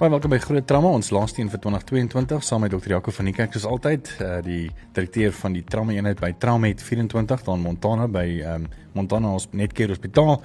Baie 0.00 0.08
welkom 0.14 0.32
by 0.32 0.38
Groot 0.40 0.64
Trauma, 0.64 0.94
ons 0.96 1.10
laaste 1.12 1.42
een 1.42 1.50
vir 1.52 1.60
2022 1.60 2.44
saam 2.46 2.62
met 2.64 2.72
Dr. 2.72 2.94
Jaco 2.94 3.12
van 3.12 3.26
die 3.28 3.34
kerk 3.36 3.52
soos 3.52 3.66
altyd, 3.68 4.06
uh, 4.24 4.38
die 4.40 4.70
direkteur 4.96 5.34
van 5.36 5.52
die 5.52 5.60
trauma 5.60 5.92
eenheid 5.92 6.22
by 6.22 6.30
Traumet 6.40 6.80
24 6.80 7.42
daar 7.44 7.58
in 7.58 7.66
Montana 7.66 8.06
by 8.08 8.22
um, 8.48 8.64
Montana 8.96 9.34
Netcare 9.52 9.92
Hospitaal. 9.92 10.40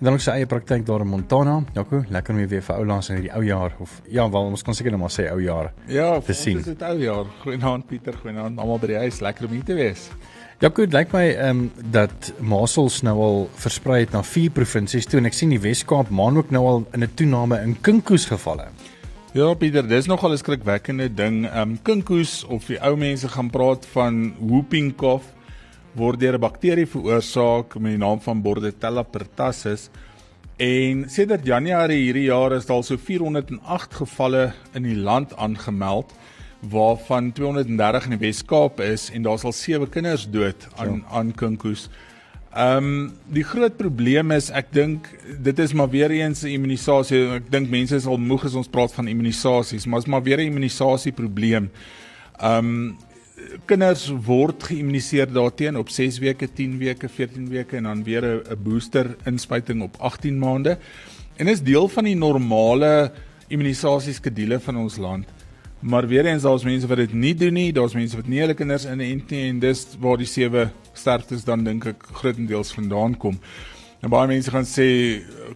En 0.00 0.08
dan 0.08 0.16
ook 0.18 0.24
sy 0.24 0.34
eie 0.34 0.48
praktyk 0.50 0.82
daar 0.88 1.04
in 1.04 1.12
Montana. 1.12 1.60
Jaco, 1.76 2.00
lekker 2.10 2.34
om 2.34 2.40
weer 2.50 2.64
vir 2.66 2.74
ou 2.74 2.88
laas 2.90 3.12
in 3.12 3.20
hierdie 3.20 3.30
ou 3.38 3.44
jaar 3.46 3.76
of 3.78 3.94
ja, 4.10 4.26
wel 4.26 4.50
ons 4.50 4.66
kan 4.66 4.74
seker 4.74 4.96
net 4.96 5.04
maar 5.04 5.14
sê 5.14 5.28
ou 5.30 5.38
jaar. 5.38 5.70
Ja, 5.86 6.08
te 6.18 6.34
sien. 6.34 6.58
Dis 6.58 6.72
dit 6.72 6.82
ou 6.88 6.96
jaar. 7.04 7.30
Goeienaand 7.44 7.86
Pieter, 7.86 8.18
goeienaand 8.24 8.58
almal 8.58 8.82
by 8.82 8.90
die 8.90 8.98
huis. 9.04 9.22
Lekker 9.22 9.46
om 9.46 9.54
hier 9.54 9.70
te 9.70 9.78
wees. 9.78 10.08
Ja 10.64 10.72
goed, 10.72 10.90
lyk 10.96 11.14
my 11.14 11.24
ehm 11.28 11.62
um, 11.62 11.88
dat 11.94 12.32
masels 12.40 13.02
nou 13.06 13.14
al 13.22 13.40
versprei 13.60 14.02
het 14.02 14.18
na 14.18 14.26
vier 14.26 14.50
provinsies 14.50 15.06
toe 15.06 15.22
en 15.22 15.30
ek 15.30 15.38
sien 15.38 15.54
die 15.54 15.62
Wes-Kaap 15.62 16.10
maan 16.10 16.42
ook 16.42 16.50
nou 16.50 16.66
al 16.66 16.84
in 16.96 17.06
'n 17.06 17.14
toename 17.14 17.62
in 17.62 17.78
kinkoes 17.78 18.26
gevalle. 18.34 18.66
Ja 19.36 19.50
Pieter, 19.52 19.84
dis 19.84 20.06
nogal 20.08 20.32
'n 20.32 20.38
skrikwekkende 20.38 21.14
ding. 21.14 21.44
Um 21.52 21.76
kinkoes 21.82 22.44
of 22.48 22.64
die 22.66 22.78
ou 22.80 22.96
mense 22.96 23.28
gaan 23.28 23.50
praat 23.50 23.84
van 23.92 24.32
whooping 24.38 24.94
cough 24.96 25.26
word 25.92 26.20
deur 26.20 26.38
'n 26.38 26.40
bakterie 26.40 26.86
veroorsaak 26.86 27.76
met 27.78 27.92
die 27.92 27.98
naam 27.98 28.20
van 28.20 28.40
Bordetella 28.42 29.02
pertussis. 29.02 29.90
En 30.56 31.04
sedert 31.10 31.44
Januarie 31.44 32.04
hierdie 32.04 32.30
jaar 32.32 32.52
is 32.52 32.64
daar 32.64 32.76
al 32.76 32.82
so 32.82 32.96
408 32.96 33.94
gevalle 33.94 34.54
in 34.72 34.82
die 34.82 34.96
land 34.96 35.36
aangemeld 35.36 36.14
waarvan 36.60 37.32
230 37.32 38.04
in 38.04 38.10
die 38.10 38.26
Wes-Kaap 38.26 38.80
is 38.80 39.10
en 39.10 39.22
daar's 39.22 39.44
al 39.44 39.52
7 39.52 39.88
kinders 39.88 40.30
dood 40.30 40.68
aan 40.76 41.04
ja. 41.04 41.16
aan 41.16 41.34
kinkoes. 41.34 41.90
Ehm 42.56 42.76
um, 42.76 43.10
die 43.28 43.44
groot 43.44 43.74
probleem 43.76 44.30
is 44.32 44.46
ek 44.48 44.70
dink 44.72 45.10
dit 45.44 45.58
is 45.60 45.74
maar 45.76 45.90
weer 45.92 46.10
eens 46.10 46.40
'n 46.42 46.54
immunisasie. 46.56 47.18
Ek 47.36 47.50
dink 47.52 47.68
mense 47.68 47.94
is 47.94 48.06
al 48.06 48.16
moeg 48.16 48.44
as 48.44 48.54
ons 48.54 48.68
praat 48.68 48.94
van 48.94 49.08
immunisasies, 49.08 49.84
maar 49.84 49.98
is 50.00 50.06
maar 50.06 50.22
weer 50.22 50.38
'n 50.38 50.48
immunisasie 50.48 51.12
probleem. 51.12 51.68
Ehm 52.40 52.64
um, 52.64 52.96
kinders 53.66 54.08
word 54.08 54.62
geïmmuniseer 54.62 55.32
daarteen 55.32 55.76
op 55.76 55.88
6 55.88 56.18
weke, 56.18 56.48
10 56.48 56.78
weke, 56.78 57.08
14 57.08 57.48
weke 57.48 57.76
en 57.76 57.82
dan 57.82 58.04
weer 58.04 58.24
'n 58.24 58.62
booster 58.62 59.16
inspuiting 59.24 59.82
op 59.82 59.96
18 59.98 60.38
maande. 60.38 60.78
En 61.36 61.48
is 61.48 61.62
deel 61.62 61.88
van 61.88 62.04
die 62.04 62.16
normale 62.16 63.12
immunisasieskedule 63.48 64.60
van 64.60 64.76
ons 64.76 64.96
land. 64.96 65.35
Maar 65.86 66.06
weer 66.10 66.26
eens 66.26 66.42
daar's 66.42 66.64
mense 66.66 66.86
wat 66.90 66.98
dit 66.98 67.12
nie 67.12 67.34
doen 67.34 67.54
nie, 67.54 67.72
daar's 67.72 67.94
mense 67.94 68.16
wat 68.18 68.26
nie 68.26 68.40
hulle 68.42 68.56
kinders 68.58 68.88
inent 68.90 69.30
nie 69.30 69.44
en 69.52 69.60
dis 69.62 69.84
waar 70.02 70.18
die 70.18 70.26
sewe 70.26 70.64
sterftes 70.98 71.44
dan 71.46 71.62
dink 71.62 71.86
ek 71.86 72.08
grootendeels 72.18 72.72
vandaan 72.74 73.14
kom. 73.22 73.36
En 74.02 74.10
baie 74.10 74.26
mense 74.26 74.50
gaan 74.50 74.66
sê 74.66 74.86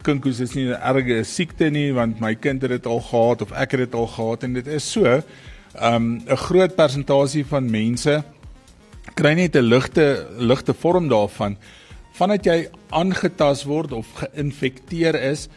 kinkoes 0.06 0.39
is 0.45 0.55
nie 0.55 0.69
'n 0.70 0.78
erge 0.78 1.25
siekte 1.25 1.70
nie 1.70 1.91
want 1.92 2.20
my 2.20 2.34
kind 2.34 2.62
het 2.62 2.70
dit 2.70 2.86
al 2.86 3.01
gehad 3.01 3.42
of 3.42 3.51
ek 3.53 3.73
het 3.73 3.81
dit 3.81 3.95
al 3.95 4.06
gehad 4.06 4.45
en 4.45 4.53
dit 4.55 4.67
is 4.67 4.91
so. 4.92 5.23
Um 5.83 6.23
'n 6.23 6.36
groot 6.36 6.77
persentasie 6.77 7.45
van 7.45 7.70
mense 7.70 8.23
kry 9.14 9.34
net 9.34 9.56
'n 9.56 9.67
ligte 9.67 10.27
ligte 10.39 10.75
vorm 10.75 11.08
daarvan 11.08 11.56
vandat 12.12 12.45
jy 12.45 12.69
aangetast 12.91 13.64
word 13.64 13.92
of 13.92 14.06
geïnfekteer 14.14 15.14
is 15.14 15.48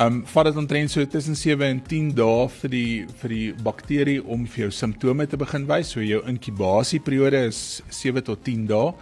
Um 0.00 0.22
vat 0.32 0.48
dit 0.48 0.56
omtrent 0.56 0.88
so 0.88 1.04
tussen 1.04 1.36
7 1.36 1.66
en 1.66 1.80
10 1.84 2.12
dae 2.16 2.44
vir 2.54 2.70
die 2.72 2.92
vir 3.20 3.32
die 3.34 3.48
bakterie 3.66 4.20
om 4.24 4.46
vir 4.48 4.62
jou 4.62 4.70
simptome 4.72 5.26
te 5.28 5.36
begin 5.40 5.66
wys. 5.68 5.90
So 5.92 6.00
jou 6.00 6.22
inkubasieperiode 6.30 7.42
is 7.50 7.82
7 7.92 8.24
tot 8.24 8.40
10 8.46 8.62
dae. 8.70 8.94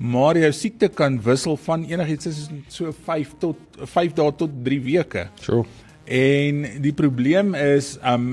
Maar 0.00 0.40
jou 0.40 0.52
siekte 0.56 0.88
kan 0.96 1.18
wissel 1.26 1.60
van 1.60 1.84
enigiets 1.84 2.30
tussen 2.30 2.64
so 2.72 2.94
5 3.10 3.36
tot 3.42 3.84
5 3.84 4.16
dae 4.16 4.32
tot 4.40 4.56
3 4.64 4.80
weke. 4.88 5.26
So. 5.44 5.66
En 6.08 6.64
die 6.88 6.94
probleem 6.96 7.52
is 7.54 7.98
um 8.00 8.32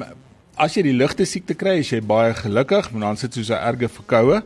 as 0.58 0.80
jy 0.80 0.88
die 0.88 0.96
ligte 0.96 1.28
siekte 1.28 1.60
kry, 1.60 1.82
is 1.84 1.92
jy 1.92 2.00
baie 2.02 2.32
gelukkig, 2.34 2.88
want 2.94 3.04
dan 3.04 3.20
sit 3.20 3.36
soos 3.36 3.52
'n 3.52 3.60
erge 3.60 3.92
verkoue. 4.00 4.42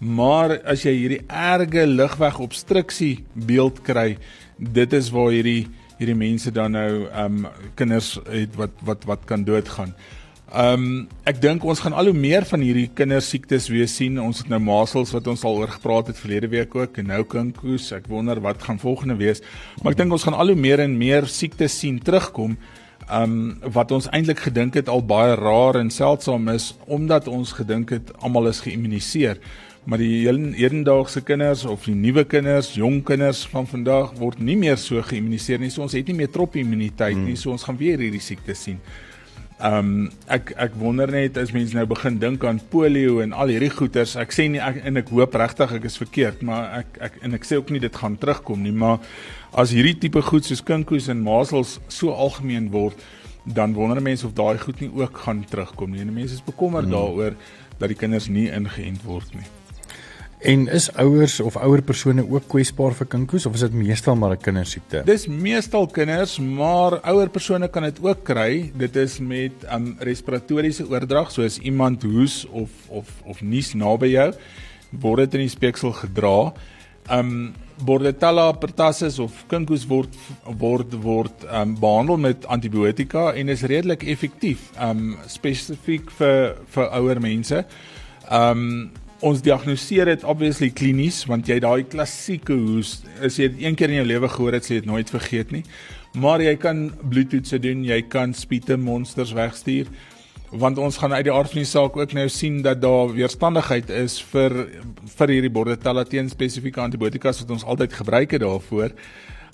Maar 0.00 0.60
as 0.64 0.86
jy 0.86 0.94
hierdie 0.94 1.24
erge 1.28 1.82
lugwegobstruksie 1.86 3.24
beeld 3.34 3.82
kry, 3.82 4.18
dit 4.58 4.92
is 4.92 5.10
waar 5.10 5.30
hierdie 5.30 5.66
hierdie 6.02 6.18
mense 6.18 6.50
dan 6.54 6.74
nou 6.76 7.06
ehm 7.06 7.44
um, 7.44 7.70
kinders 7.78 8.16
het 8.26 8.58
wat 8.58 8.74
wat 8.86 9.06
wat 9.08 9.24
kan 9.28 9.46
doodgaan. 9.46 9.94
Ehm 10.52 10.82
um, 10.82 11.08
ek 11.24 11.38
dink 11.40 11.64
ons 11.64 11.80
gaan 11.80 11.94
al 11.96 12.10
hoe 12.10 12.18
meer 12.18 12.44
van 12.44 12.60
hierdie 12.60 12.90
kindersiektes 12.92 13.70
weer 13.72 13.88
sien. 13.88 14.18
Ons 14.20 14.42
het 14.42 14.50
nou 14.52 14.60
masels 14.60 15.14
wat 15.16 15.30
ons 15.32 15.44
al 15.48 15.62
oor 15.62 15.72
gepraat 15.72 16.10
het 16.12 16.20
verlede 16.20 16.50
week 16.52 16.74
ook 16.76 16.98
en 17.00 17.08
nou 17.08 17.22
kinkoes. 17.24 17.88
Ek 17.96 18.10
wonder 18.12 18.40
wat 18.44 18.60
gaan 18.66 18.82
volgende 18.82 19.16
wees. 19.16 19.40
Maar 19.80 19.94
ek 19.94 20.02
dink 20.02 20.12
ons 20.12 20.26
gaan 20.28 20.36
al 20.36 20.52
hoe 20.52 20.58
meer 20.58 20.82
en 20.84 20.98
meer 20.98 21.24
siektes 21.24 21.78
sien 21.78 22.02
terugkom. 22.02 22.58
Ehm 23.08 23.22
um, 23.22 23.72
wat 23.72 23.96
ons 23.96 24.10
eintlik 24.12 24.44
gedink 24.44 24.76
het 24.76 24.92
al 24.92 25.00
baie 25.06 25.38
rar 25.40 25.80
en 25.80 25.90
seldsaam 25.90 26.52
is 26.52 26.74
omdat 26.84 27.28
ons 27.32 27.56
gedink 27.56 27.96
het 27.96 28.12
almal 28.20 28.52
is 28.52 28.60
geïmmuniseer 28.66 29.40
maar 29.84 29.98
die 29.98 30.26
hedendaagse 30.28 31.24
kinders 31.26 31.64
of 31.66 31.88
die 31.88 31.96
nuwe 31.98 32.22
kinders, 32.24 32.70
jong 32.78 33.00
kinders 33.06 33.42
van 33.50 33.66
vandag 33.66 34.12
word 34.20 34.38
nie 34.38 34.56
meer 34.58 34.78
so 34.78 35.02
geïmmuniseer 35.02 35.58
nie. 35.58 35.72
So 35.74 35.82
ons 35.82 35.96
het 35.98 36.06
nie 36.06 36.20
meer 36.20 36.30
trop 36.30 36.54
immuniteit 36.56 37.16
hmm. 37.16 37.32
nie. 37.32 37.38
So 37.38 37.50
ons 37.54 37.64
gaan 37.66 37.80
weer 37.80 37.98
hierdie 38.02 38.22
siekte 38.22 38.54
sien. 38.58 38.78
Ehm 39.62 39.78
um, 39.78 40.06
ek 40.26 40.52
ek 40.58 40.76
wonder 40.78 41.10
net 41.10 41.36
as 41.38 41.52
mense 41.54 41.74
nou 41.74 41.84
begin 41.86 42.16
dink 42.22 42.42
aan 42.46 42.58
polio 42.70 43.20
en 43.22 43.34
al 43.34 43.50
hierdie 43.54 43.70
goeters. 43.74 44.14
Ek 44.18 44.34
sê 44.34 44.48
nie 44.50 44.62
ek 44.62 44.80
en 44.86 44.98
ek 45.02 45.10
hoop 45.14 45.34
regtig 45.38 45.74
ek 45.78 45.86
is 45.90 45.98
verkeerd, 46.00 46.42
maar 46.46 46.80
ek 46.80 46.98
ek 47.10 47.18
en 47.26 47.38
ek 47.38 47.46
sê 47.46 47.58
ook 47.58 47.70
nie 47.74 47.82
dit 47.82 47.98
gaan 48.02 48.18
terugkom 48.18 48.62
nie, 48.62 48.74
maar 48.74 48.98
as 49.54 49.74
hierdie 49.74 49.94
tipe 50.02 50.22
goed 50.26 50.46
soos 50.46 50.62
kinkoes 50.66 51.06
en 51.12 51.22
masels 51.22 51.78
so 51.86 52.10
algemeen 52.10 52.70
word, 52.74 52.98
dan 53.46 53.74
wonder 53.78 54.02
mense 54.02 54.26
of 54.26 54.34
daai 54.38 54.58
goed 54.62 54.82
nie 54.82 54.90
ook 54.98 55.24
gaan 55.26 55.42
terugkom 55.46 55.94
nie. 55.94 56.02
En 56.02 56.14
mense 56.14 56.38
is 56.38 56.46
bekommerd 56.46 56.90
hmm. 56.90 56.94
daaroor 56.98 57.38
dat 57.78 57.90
die 57.90 57.98
kinders 57.98 58.30
nie 58.30 58.48
ingeënt 58.50 59.06
word 59.06 59.34
nie. 59.38 59.46
En 60.42 60.64
is 60.68 60.88
ouers 60.98 61.36
of 61.40 61.54
ouer 61.56 61.84
persone 61.86 62.22
ook 62.26 62.48
kwesbaar 62.50 62.96
vir 62.98 63.06
kinkoes 63.12 63.44
of 63.46 63.54
is 63.54 63.62
dit 63.62 63.74
meestal 63.78 64.16
maar 64.18 64.32
'n 64.34 64.42
kindersiekte? 64.42 65.02
Dis 65.06 65.26
meestal 65.26 65.86
kinders, 65.86 66.38
maar 66.38 66.98
ouer 67.06 67.28
persone 67.28 67.68
kan 67.68 67.82
dit 67.82 67.98
ook 68.02 68.24
kry. 68.24 68.72
Dit 68.74 68.96
is 68.96 69.18
met 69.18 69.52
um 69.72 69.96
respiratoriese 69.98 70.88
oordrag, 70.88 71.30
soos 71.30 71.58
iemand 71.58 72.02
hoes 72.02 72.46
of 72.50 72.70
of 72.88 73.06
of 73.24 73.42
nies 73.42 73.74
naby 73.74 74.06
jou, 74.06 74.32
word 74.90 75.18
dit 75.18 75.34
in 75.34 75.40
die 75.40 75.48
speeksel 75.48 75.92
gedra. 75.92 76.52
Um 77.10 77.54
Bordetella 77.84 78.52
pertussis 78.52 79.18
of 79.18 79.44
kinkoes 79.46 79.86
word 79.86 80.16
word 80.58 80.94
word 81.02 81.46
um 81.52 81.78
behandel 81.78 82.16
met 82.16 82.46
antibiotika 82.46 83.32
en 83.32 83.48
is 83.48 83.62
redelik 83.62 84.02
effektief 84.02 84.70
um 84.80 85.16
spesifiek 85.26 86.10
vir 86.10 86.56
vir 86.66 86.90
ouer 86.90 87.20
mense. 87.20 87.64
Um 88.30 88.90
ons 89.22 89.42
diagnoseer 89.42 90.10
dit 90.10 90.24
obviously 90.28 90.70
klinies 90.74 91.22
want 91.30 91.48
jy 91.48 91.58
daai 91.62 91.82
klassieke 91.88 92.54
hoes 92.58 93.00
as 93.22 93.38
jy 93.38 93.50
een 93.62 93.76
keer 93.78 93.92
in 93.92 94.02
jou 94.02 94.08
lewe 94.10 94.30
gehoor 94.32 94.58
het 94.58 94.66
sê 94.66 94.80
dit 94.80 94.88
nooit 94.88 95.10
vergeet 95.14 95.52
nie 95.54 95.62
maar 96.22 96.42
jy 96.44 96.56
kan 96.60 96.88
bloedtoetse 97.02 97.60
doen 97.62 97.84
jy 97.86 98.02
kan 98.12 98.34
spiete 98.36 98.76
monsters 98.76 99.34
wegstuur 99.38 99.90
want 100.62 100.78
ons 100.82 100.98
gaan 101.00 101.14
uit 101.16 101.24
die 101.28 101.32
aard 101.32 101.52
van 101.52 101.62
die 101.62 101.70
saak 101.70 101.96
ook 101.96 102.16
nou 102.18 102.28
sien 102.28 102.60
dat 102.66 102.82
daar 102.82 103.14
weerstandigheid 103.14 103.90
is 104.02 104.18
vir 104.32 104.56
vir 105.16 105.36
hierdie 105.36 105.54
bordetella 105.54 106.04
teen 106.04 106.28
spesifieke 106.28 106.82
antibiotika 106.82 107.32
wat 107.38 107.54
ons 107.56 107.64
altyd 107.64 108.00
gebruik 108.02 108.36
het 108.36 108.44
daarvoor 108.44 108.98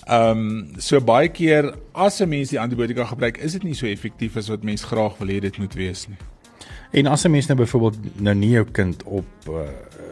Ehm 0.09 0.39
um, 0.39 0.81
so 0.81 0.97
baie 1.05 1.29
keer 1.29 1.75
as 1.93 2.19
'n 2.21 2.29
mens 2.29 2.49
die 2.49 2.59
antibiotika 2.59 3.05
gebruik, 3.05 3.37
is 3.37 3.51
dit 3.51 3.63
nie 3.63 3.75
so 3.75 3.85
effektief 3.85 4.37
as 4.37 4.49
wat 4.49 4.63
mens 4.63 4.83
graag 4.83 5.17
wil 5.19 5.27
hê 5.27 5.39
dit 5.39 5.57
moet 5.57 5.73
wees 5.73 6.07
nie. 6.07 6.17
En 6.91 7.05
as 7.05 7.23
'n 7.23 7.31
mens 7.31 7.45
nou 7.45 7.59
byvoorbeeld 7.59 7.97
nou 8.21 8.35
nie 8.35 8.49
jou 8.49 8.65
kind 8.71 9.03
op 9.03 9.25
uh, 9.49 9.55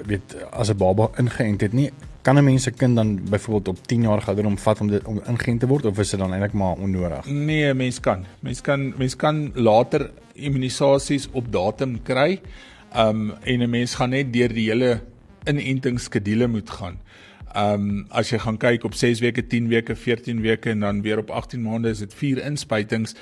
weet 0.06 0.36
as 0.52 0.70
'n 0.70 0.78
baba 0.78 1.10
ingeënt 1.18 1.62
het 1.62 1.74
nie, 1.74 1.92
kan 2.22 2.38
'n 2.38 2.44
mens 2.44 2.64
se 2.64 2.72
kind 2.72 2.96
dan 2.96 3.20
byvoorbeeld 3.30 3.68
op 3.68 3.88
10 3.88 4.02
jaar 4.02 4.24
ouderdom 4.26 4.58
vat 4.58 4.82
om 4.82 4.88
dit 4.88 5.06
om 5.06 5.22
ingeënt 5.28 5.60
te 5.60 5.68
word 5.68 5.86
of 5.86 6.00
is 6.00 6.10
dit 6.10 6.20
dan 6.20 6.32
eintlik 6.32 6.54
maar 6.54 6.76
onnodig? 6.76 7.26
Nee, 7.26 7.74
mens 7.74 8.00
kan. 8.00 8.26
Mens 8.40 8.62
kan 8.62 8.94
mens 8.98 9.16
kan 9.16 9.52
later 9.54 10.12
immunisasies 10.34 11.28
op 11.32 11.52
datum 11.52 12.02
kry. 12.04 12.42
Um 12.98 13.32
en 13.32 13.60
'n 13.60 13.70
mens 13.70 13.96
gaan 13.96 14.10
net 14.10 14.34
deur 14.34 14.54
die 14.54 14.70
hele 14.70 15.02
inentingsskedule 15.46 16.48
moet 16.48 16.70
gaan. 16.70 17.00
Um 17.56 18.06
as 18.10 18.30
jy 18.30 18.38
gaan 18.38 18.58
kyk 18.58 18.84
op 18.84 18.94
6 18.94 19.20
weke, 19.20 19.48
10 19.48 19.68
weke, 19.68 19.96
14 19.96 20.42
weke 20.42 20.70
en 20.70 20.80
dan 20.80 21.02
weer 21.02 21.18
op 21.18 21.30
18 21.30 21.62
maande 21.62 21.90
is 21.90 22.00
dit 22.00 22.14
4 22.14 22.46
inspuitings 22.46 23.16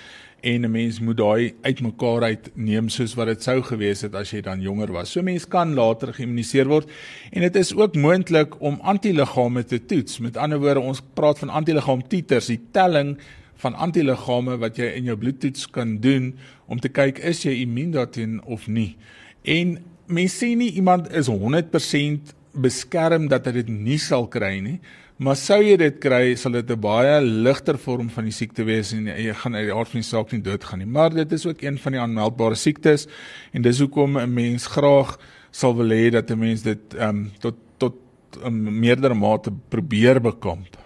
en 0.45 0.65
'n 0.65 0.71
mens 0.71 0.99
moet 0.99 1.17
daai 1.17 1.53
uitmekaar 1.61 2.23
uit 2.23 2.51
neem 2.53 2.89
soos 2.89 3.15
wat 3.17 3.27
dit 3.27 3.43
sou 3.43 3.61
gewees 3.61 4.01
het 4.01 4.15
as 4.15 4.31
jy 4.31 4.41
dan 4.41 4.61
jonger 4.61 4.91
was. 4.91 5.11
So 5.11 5.21
mens 5.21 5.47
kan 5.47 5.73
later 5.73 6.13
geïmmuniseer 6.13 6.67
word 6.67 6.89
en 7.31 7.41
dit 7.41 7.55
is 7.55 7.73
ook 7.73 7.95
moontlik 7.95 8.61
om 8.61 8.79
antiliggame 8.81 9.63
te 9.63 9.85
toets. 9.85 10.19
Met 10.19 10.37
ander 10.37 10.59
woorde, 10.59 10.79
ons 10.79 11.01
praat 11.13 11.39
van 11.39 11.49
antiliggaam 11.49 12.07
titers, 12.07 12.45
die 12.45 12.61
telling 12.71 13.17
van 13.55 13.73
antiliggame 13.73 14.57
wat 14.57 14.77
jy 14.77 14.85
in 14.85 15.03
jou 15.03 15.17
bloedtoets 15.17 15.69
kan 15.69 15.97
doen 15.97 16.35
om 16.67 16.79
te 16.79 16.89
kyk 16.89 17.19
is 17.19 17.43
jy 17.43 17.61
immuun 17.63 17.91
daarteen 17.91 18.43
of 18.43 18.67
nie. 18.67 18.95
En 19.43 19.79
mens 20.05 20.43
sê 20.43 20.55
nie 20.55 20.71
iemand 20.71 21.11
is 21.13 21.27
100% 21.27 22.35
beskerm 22.53 23.27
dat 23.27 23.45
hy 23.45 23.51
dit 23.51 23.69
nie 23.69 23.99
sal 23.99 24.27
kry 24.27 24.59
nie. 24.59 24.79
Maar 25.15 25.37
sou 25.39 25.61
jy 25.63 25.77
dit 25.79 25.99
kry, 26.03 26.33
sal 26.35 26.57
dit 26.57 26.71
'n 26.71 26.79
baie 26.79 27.21
ligter 27.21 27.77
vorm 27.79 28.09
van 28.09 28.25
die 28.25 28.33
siekte 28.35 28.65
wees 28.65 28.91
en 28.91 29.05
jy 29.07 29.33
gaan 29.33 29.55
uit 29.55 29.67
die 29.67 29.73
aard 29.73 29.87
van 29.87 30.01
die 30.01 30.09
saak 30.09 30.31
nie 30.31 30.41
doodgaan 30.41 30.79
nie. 30.79 30.87
Maar 30.87 31.09
dit 31.09 31.31
is 31.31 31.45
ook 31.45 31.61
een 31.61 31.77
van 31.77 31.91
die 31.91 32.01
aanmeldbare 32.01 32.55
siektes 32.55 33.07
en 33.53 33.61
dis 33.61 33.79
hoekom 33.79 34.17
'n 34.17 34.33
mens 34.33 34.67
graag 34.67 35.17
sal 35.51 35.73
wil 35.75 35.87
hê 35.87 36.11
dat 36.11 36.29
'n 36.29 36.39
mens 36.39 36.63
dit 36.63 36.93
ehm 36.95 37.09
um, 37.09 37.31
tot 37.39 37.55
tot 37.77 37.95
'n 38.43 38.45
um, 38.45 38.79
meerdere 38.79 39.13
mate 39.13 39.53
probeer 39.69 40.19
bekamp. 40.21 40.77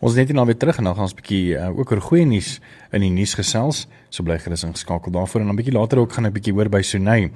Ons 0.00 0.14
net 0.14 0.32
nou 0.32 0.46
weer 0.46 0.56
terug 0.56 0.78
en 0.78 0.84
dan 0.84 0.94
gaan 0.94 1.02
ons 1.02 1.12
'n 1.12 1.16
bietjie 1.16 1.56
uh, 1.56 1.78
ook 1.78 1.90
oor 1.90 2.00
goeie 2.00 2.24
nuus 2.24 2.60
in 2.92 3.00
die 3.00 3.10
nuus 3.10 3.34
gesels. 3.34 3.88
So 4.10 4.22
bly 4.22 4.38
gerus 4.38 4.62
ingeskakel 4.62 5.10
daarvoor 5.10 5.40
en 5.40 5.46
dan 5.46 5.54
'n 5.54 5.62
bietjie 5.62 5.78
later 5.78 5.98
ook 5.98 6.12
gaan 6.12 6.26
'n 6.26 6.32
bietjie 6.32 6.52
hoor 6.52 6.68
by 6.68 6.82
Sunay 6.82 7.32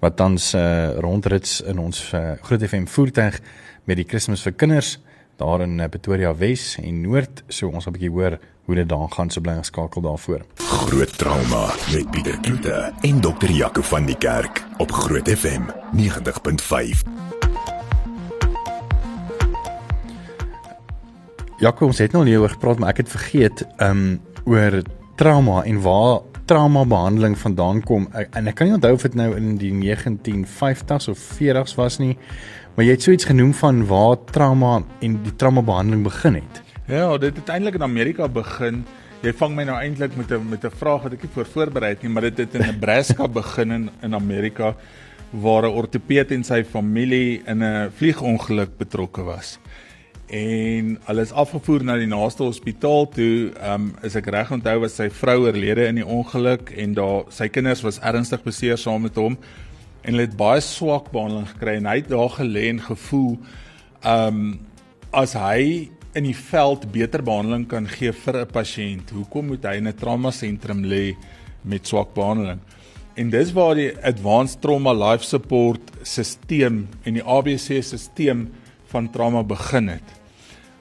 wat 0.00 0.16
tans 0.16 0.54
uh, 0.54 0.96
rondrits 0.98 1.60
in 1.60 1.78
ons 1.78 2.12
uh, 2.14 2.32
Groot 2.42 2.62
FM 2.62 2.86
voertuig 2.86 3.40
met 3.84 3.96
die 3.96 4.04
Kersfees 4.04 4.42
vir 4.42 4.52
kinders 4.52 4.98
daar 5.38 5.60
in 5.60 5.80
eh, 5.80 5.88
Pretoria 5.88 6.34
Wes 6.36 6.76
en 6.82 7.00
Noord. 7.00 7.42
So 7.48 7.68
ons 7.68 7.84
gaan 7.84 7.92
'n 7.94 7.98
bietjie 7.98 8.10
hoor 8.10 8.38
hoe 8.64 8.74
dit 8.74 8.88
daar 8.88 9.08
gaan 9.10 9.30
so 9.30 9.40
bly 9.40 9.56
geskakel 9.56 10.02
daarvoor. 10.02 10.40
Groot 10.56 11.18
trauma 11.18 11.74
met 11.92 12.10
Pieter 12.10 12.40
Kloete 12.40 12.92
en 13.00 13.20
dokter 13.20 13.50
Jaco 13.50 13.82
van 13.82 14.04
die 14.06 14.16
Kerk 14.16 14.66
op 14.76 14.92
Groot 14.92 15.28
FM 15.28 15.62
90.5. 15.92 17.02
Jaco, 21.58 21.86
ons 21.86 21.98
het 21.98 22.12
nou 22.12 22.24
nie 22.24 22.38
oor 22.38 22.50
gepraat 22.50 22.78
maar 22.78 22.88
ek 22.88 22.96
het 22.96 23.08
vergeet 23.08 23.66
um 23.76 24.20
oor 24.44 24.82
trauma 25.14 25.62
en 25.64 25.80
waar 25.80 26.20
trauma 26.44 26.84
behandeling 26.84 27.38
vandaan 27.38 27.82
kom. 27.82 28.08
Ek, 28.12 28.34
en 28.34 28.46
ek 28.46 28.54
kan 28.54 28.66
nie 28.66 28.74
onthou 28.74 28.92
of 28.92 29.02
dit 29.02 29.14
nou 29.14 29.36
in 29.36 29.56
die 29.56 29.72
1950s 29.72 31.08
of 31.08 31.18
40s 31.40 31.74
was 31.74 31.98
nie. 31.98 32.16
Maar 32.78 32.86
jy 32.86 32.92
het 32.94 33.02
so 33.02 33.10
iets 33.10 33.26
genoem 33.26 33.50
van 33.58 33.80
waar 33.90 34.20
trauma 34.30 34.76
en 35.02 35.14
die 35.24 35.32
trauma 35.34 35.64
behandeling 35.66 36.04
begin 36.06 36.36
het. 36.36 36.60
Ja, 36.86 37.08
dit 37.18 37.34
het 37.40 37.48
eintlik 37.50 37.74
in 37.74 37.82
Amerika 37.82 38.28
begin. 38.30 38.84
Jy 39.24 39.32
vang 39.40 39.56
my 39.56 39.64
nou 39.66 39.78
eintlik 39.80 40.14
met 40.14 40.30
'n 40.30 40.46
met 40.48 40.62
'n 40.64 40.70
vraag 40.70 41.02
wat 41.02 41.12
ek 41.12 41.22
nie 41.22 41.30
voor 41.34 41.46
voorberei 41.46 41.90
het 41.90 42.02
nie, 42.02 42.10
maar 42.10 42.22
dit 42.22 42.38
het 42.38 42.54
in 42.54 42.66
Nebraska 42.66 43.28
begin 43.42 43.70
in, 43.70 43.90
in 44.02 44.14
Amerika 44.14 44.76
waar 45.30 45.62
'n 45.62 45.74
ortoped 45.74 46.30
en 46.30 46.44
sy 46.44 46.62
familie 46.62 47.42
in 47.46 47.64
'n 47.64 47.90
vliegongeluk 47.96 48.78
betrokke 48.78 49.22
was. 49.22 49.58
En 50.28 50.98
hulle 51.04 51.20
is 51.20 51.32
afgevoer 51.32 51.84
na 51.84 51.96
die 51.96 52.06
naaste 52.06 52.42
hospitaal 52.42 53.08
toe. 53.08 53.50
Ehm 53.60 53.74
um, 53.74 53.94
is 54.02 54.14
ek 54.14 54.26
reg 54.26 54.52
onthou 54.52 54.78
was 54.80 54.94
sy 54.94 55.10
vrou 55.10 55.46
oorlede 55.46 55.86
in 55.86 55.94
die 55.94 56.06
ongeluk 56.06 56.70
en 56.70 56.94
daar 56.94 57.24
sy 57.28 57.48
kinders 57.48 57.82
was 57.82 57.98
ernstig 58.00 58.42
beseer 58.42 58.78
saam 58.78 59.02
met 59.02 59.16
hom 59.16 59.36
en 60.02 60.12
hulle 60.12 60.26
het 60.26 60.36
baie 60.36 60.60
swak 60.60 61.12
behandeling 61.12 61.48
gekry 61.48 61.76
en 61.76 61.86
hy 61.86 61.96
het 62.00 62.08
daar 62.08 62.34
gelê 62.38 62.68
en 62.70 62.80
gevoel 62.80 63.38
um 64.06 64.42
as 65.10 65.32
hy 65.34 65.88
in 66.18 66.26
die 66.26 66.36
veld 66.36 66.86
beter 66.92 67.22
behandeling 67.24 67.66
kan 67.68 67.86
gee 67.86 68.12
vir 68.12 68.36
'n 68.40 68.52
pasiënt, 68.52 69.10
hoekom 69.10 69.46
moet 69.46 69.64
hy 69.64 69.76
in 69.76 69.88
'n 69.88 69.96
trauma 69.96 70.30
sentrum 70.30 70.82
lê 70.84 71.16
met 71.64 71.86
swak 71.86 72.14
behandeling? 72.14 72.60
En 73.14 73.30
dis 73.30 73.52
waar 73.52 73.74
die 73.74 73.92
Advanced 74.02 74.60
Trauma 74.60 74.92
Life 74.92 75.24
Support 75.24 75.80
stelsel 76.02 76.86
en 77.04 77.14
die 77.14 77.22
ABC 77.22 77.82
stelsel 77.82 78.46
van 78.86 79.10
trauma 79.10 79.42
begin 79.42 79.88
het. 79.88 80.17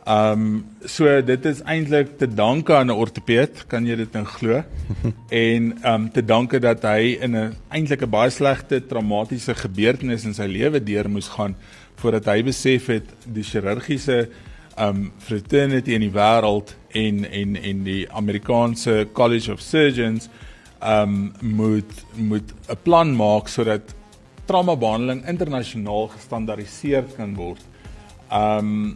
Um 0.08 0.64
so 0.88 1.10
dit 1.22 1.46
is 1.50 1.60
eintlik 1.68 2.14
te 2.18 2.28
danke 2.32 2.72
aan 2.76 2.88
'n 2.88 2.96
ortoped, 2.96 3.66
kan 3.68 3.86
jy 3.86 3.96
dit 3.96 4.14
nou 4.14 4.24
glo? 4.24 4.64
en 5.30 5.74
um 5.84 6.12
te 6.12 6.24
danke 6.24 6.60
dat 6.60 6.82
hy 6.88 7.18
in 7.20 7.36
'n 7.36 7.56
eintlik 7.70 8.02
'n 8.02 8.10
baie 8.10 8.30
slegte 8.30 8.80
traumatiese 8.88 9.56
gebeurtenis 9.56 10.24
in 10.24 10.34
sy 10.34 10.48
lewe 10.48 10.80
deur 10.80 11.10
moes 11.10 11.28
gaan 11.28 11.56
voordat 11.96 12.26
hy 12.26 12.44
besef 12.44 12.88
het 12.88 13.04
die 13.26 13.44
chirurgiese 13.44 14.30
um 14.80 15.12
fraternity 15.18 15.92
in 15.92 16.02
die 16.02 16.16
wêreld 16.16 16.76
en 16.94 17.26
en 17.26 17.56
en 17.56 17.84
die 17.84 18.08
Amerikaanse 18.12 19.08
College 19.14 19.52
of 19.52 19.60
Surgeons 19.60 20.30
um 20.82 21.34
moet 21.42 21.92
moet 22.16 22.54
'n 22.70 22.80
plan 22.84 23.16
maak 23.16 23.48
sodat 23.48 23.94
trauma 24.46 24.76
behandeling 24.76 25.28
internasionaal 25.28 26.08
gestandaardiseer 26.08 27.04
kan 27.18 27.36
word. 27.36 27.66
Um 28.32 28.96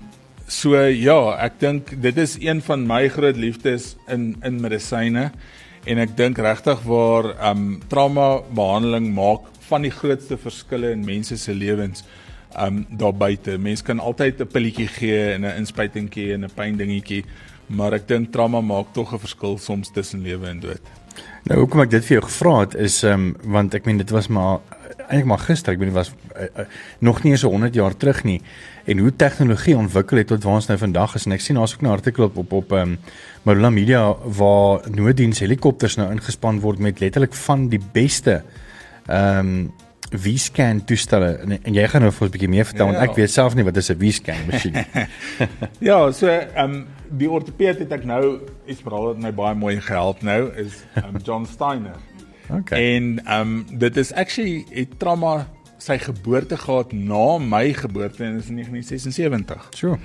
So 0.51 0.75
ja, 0.75 1.15
ek 1.39 1.61
dink 1.61 1.93
dit 2.03 2.17
is 2.19 2.33
een 2.43 2.59
van 2.65 2.81
my 2.83 3.05
groot 3.13 3.37
liefdes 3.39 3.93
in 4.11 4.33
in 4.43 4.57
medisyne 4.59 5.29
en 5.87 5.99
ek 6.03 6.17
dink 6.17 6.41
regtig 6.43 6.81
waar 6.83 7.29
um 7.47 7.77
trauma 7.87 8.41
behandeling 8.51 9.07
maak 9.15 9.47
van 9.69 9.87
die 9.87 9.93
grootste 9.95 10.35
verskille 10.35 10.91
in 10.91 11.05
mense 11.07 11.37
se 11.39 11.55
lewens 11.55 12.03
um 12.59 12.81
daar 12.99 13.15
buite. 13.15 13.55
Mense 13.55 13.87
kan 13.87 14.03
altyd 14.03 14.41
'n 14.41 14.51
pilletjie 14.51 14.87
gee 14.87 15.21
en 15.35 15.45
'n 15.45 15.57
inspuitingkie 15.61 16.33
en 16.33 16.43
'n 16.43 16.51
pyn 16.55 16.75
dingetjie, 16.77 17.23
maar 17.69 17.93
ek 17.93 18.07
dink 18.07 18.31
trauma 18.31 18.61
maak 18.61 18.91
tog 18.93 19.13
'n 19.13 19.23
verskil 19.23 19.57
soms 19.57 19.89
tussen 19.91 20.21
lewe 20.21 20.47
en 20.47 20.59
dood. 20.59 20.83
Nou 21.47 21.59
hoekom 21.59 21.81
ek 21.81 21.91
dit 21.91 22.05
vir 22.05 22.19
jou 22.19 22.27
gevra 22.27 22.59
het 22.59 22.75
is 22.75 23.03
um 23.03 23.37
want 23.43 23.73
ek 23.73 23.85
meen 23.85 23.97
dit 23.97 24.11
was 24.11 24.27
maar 24.27 24.59
eintlik 25.07 25.25
maar 25.25 25.39
gister, 25.47 25.73
ek 25.73 25.79
bedoel 25.79 25.93
was 25.93 26.11
uh, 26.35 26.43
uh, 26.43 26.65
nog 26.99 27.23
nie 27.23 27.31
eens 27.31 27.41
so 27.41 27.49
100 27.49 27.73
jaar 27.73 27.95
terug 27.95 28.23
nie 28.23 28.41
en 28.85 28.97
hoe 28.97 29.15
tegnologie 29.15 29.77
ontwikkel 29.77 30.17
het 30.17 30.27
tot 30.27 30.43
waar 30.43 30.59
ons 30.59 30.67
nou 30.67 30.77
vandag 30.77 31.15
is 31.15 31.25
en 31.25 31.35
ek 31.35 31.41
sien 31.41 31.55
daar's 31.55 31.73
ook 31.73 31.81
'n 31.81 31.93
artikel 31.93 32.23
op 32.23 32.37
op 32.37 32.51
op 32.51 32.71
ehm 32.71 32.81
um, 32.81 32.97
Marula 33.43 33.69
Media 33.69 34.15
waar 34.25 34.89
nooddiens 34.89 35.39
helikopters 35.39 35.95
nou 35.95 36.11
ingespan 36.11 36.59
word 36.59 36.79
met 36.79 36.99
letterlik 36.99 37.33
van 37.33 37.69
die 37.69 37.81
beste 37.93 38.43
ehm 39.07 39.39
um, 39.39 39.71
V-scan 40.11 40.83
toestelle 40.83 41.37
en, 41.39 41.63
en 41.63 41.73
jy 41.73 41.87
gaan 41.87 42.01
nou 42.01 42.11
vir 42.11 42.25
ons 42.25 42.29
'n 42.29 42.35
bietjie 42.35 42.49
meer 42.49 42.65
vertel 42.65 42.85
ja, 42.85 42.91
want 42.91 43.09
ek 43.09 43.15
weet 43.15 43.31
self 43.31 43.55
nie 43.55 43.63
wat 43.63 43.77
is 43.77 43.89
'n 43.91 43.99
V-scan 43.99 44.45
masjien 44.49 44.73
nie. 44.73 45.07
ja, 45.89 46.11
so 46.11 46.27
ehm 46.27 46.73
um, 46.73 46.87
die 47.09 47.29
ortoped 47.29 47.79
het 47.79 47.91
ek 47.91 48.03
nou 48.03 48.39
iets 48.65 48.81
veral 48.81 49.05
wat 49.05 49.17
my 49.17 49.31
baie 49.31 49.55
mooi 49.55 49.81
gehelp 49.81 50.21
nou 50.21 50.51
is 50.55 50.83
um, 50.95 51.17
John 51.23 51.45
Steiner. 51.45 51.95
Okay. 52.51 52.95
En 52.95 53.25
ehm 53.25 53.41
um, 53.41 53.65
dit 53.79 53.97
is 53.97 54.13
actually 54.13 54.65
het 54.69 54.99
trauma 54.99 55.47
sy 55.81 55.97
geboorte 56.01 56.57
gehad 56.61 56.93
na 56.93 57.37
my 57.41 57.71
geboorte 57.73 58.23
in 58.23 58.37
1976. 58.37 59.71
Sure. 59.75 59.97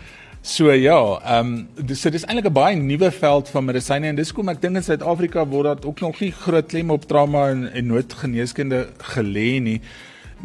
So 0.47 0.71
ja, 0.73 1.21
ehm 1.25 1.47
um, 1.47 1.87
dis 1.89 2.01
so 2.01 2.11
dis 2.11 2.25
eintlik 2.25 2.47
'n 2.47 2.55
baie 2.55 2.77
nuwe 2.77 3.11
veld 3.11 3.49
van 3.51 3.65
medisyne 3.65 4.07
en 4.07 4.17
dis 4.17 4.33
kom 4.33 4.49
ek 4.49 4.61
dink 4.63 4.77
in 4.77 4.83
Suid-Afrika 4.83 5.43
word 5.47 5.67
daar 5.67 5.89
ook 5.91 6.01
nog 6.01 6.21
nie 6.21 6.31
groot 6.31 6.67
klem 6.67 6.91
op 6.91 7.05
trauma 7.05 7.49
en, 7.51 7.67
en 7.73 7.87
noodgeneeskunde 7.87 8.87
gelê 9.17 9.59
nie. 9.61 9.81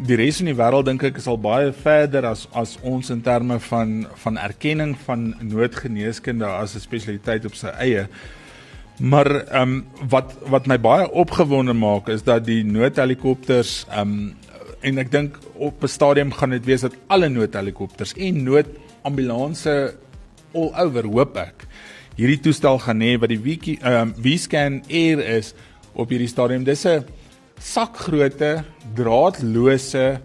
Die 0.06 0.16
res 0.16 0.40
van 0.42 0.50
die 0.50 0.58
wêreld 0.58 0.88
dink 0.90 1.02
ek 1.06 1.22
is 1.22 1.28
al 1.30 1.38
baie 1.38 1.72
verder 1.72 2.26
as 2.26 2.48
as 2.52 2.78
ons 2.82 3.10
in 3.14 3.22
terme 3.22 3.60
van 3.60 4.06
van 4.24 4.36
erkenning 4.38 4.96
van 5.06 5.34
noodgeneeskunde 5.40 6.46
as 6.46 6.74
'n 6.74 6.80
spesialiteit 6.80 7.46
op 7.46 7.54
sy 7.54 7.70
eie. 7.78 8.08
Maar 8.98 9.30
ehm 9.30 9.62
um, 9.62 9.86
wat 10.08 10.34
wat 10.50 10.66
my 10.66 10.80
baie 10.80 11.10
opgewonde 11.10 11.72
maak 11.72 12.08
is 12.08 12.22
dat 12.22 12.44
die 12.44 12.64
noodhelikopters 12.64 13.86
ehm 13.88 14.00
um, 14.00 14.34
en 14.82 14.98
ek 14.98 15.10
dink 15.10 15.38
op 15.54 15.82
'n 15.82 15.88
stadium 15.88 16.32
gaan 16.32 16.50
dit 16.50 16.64
wees 16.64 16.80
dat 16.80 16.96
alle 17.06 17.28
noodhelikopters 17.28 18.14
en 18.14 18.44
noodambulanse 18.44 19.94
all 20.54 20.72
over 20.76 21.04
hoop 21.06 21.36
ek 21.36 21.66
hierdie 22.16 22.40
toestel 22.44 22.78
gaan 22.82 23.00
hê 23.00 23.16
wat 23.20 23.32
die 23.32 23.40
wiki 23.40 23.78
ehm 23.80 24.10
um, 24.10 24.14
V-scan 24.20 24.82
Air 24.90 25.22
is 25.38 25.54
op 25.94 26.12
hierdie 26.12 26.28
stadium. 26.28 26.64
Dis 26.64 26.84
'n 26.86 27.04
sakgrootte 27.58 28.64
draadlose 28.94 30.20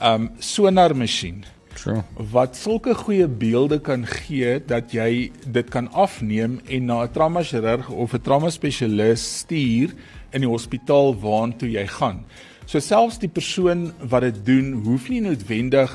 ehm 0.00 0.14
um, 0.14 0.30
sonar 0.38 0.94
masjien. 0.96 1.44
True. 1.74 2.02
Wat 2.32 2.56
sulke 2.56 2.94
goeie 2.94 3.28
beelde 3.28 3.78
kan 3.80 4.06
gee 4.06 4.58
dat 4.66 4.92
jy 4.92 5.30
dit 5.46 5.70
kan 5.70 5.88
afneem 5.92 6.60
en 6.66 6.84
na 6.84 7.04
'n 7.04 7.12
trauma 7.12 7.42
chirurg 7.42 7.88
of 7.88 8.14
'n 8.14 8.20
trauma 8.20 8.50
spesialis 8.50 9.38
stuur 9.38 9.94
in 10.32 10.40
die 10.40 10.50
hospitaal 10.50 11.14
waartoe 11.14 11.70
jy 11.70 11.86
gaan. 11.86 12.24
So 12.70 12.78
selfs 12.78 13.16
die 13.18 13.26
persoon 13.26 13.88
wat 14.12 14.22
dit 14.22 14.36
doen, 14.46 14.66
hoef 14.84 15.08
nie 15.10 15.18
noodwendig 15.24 15.90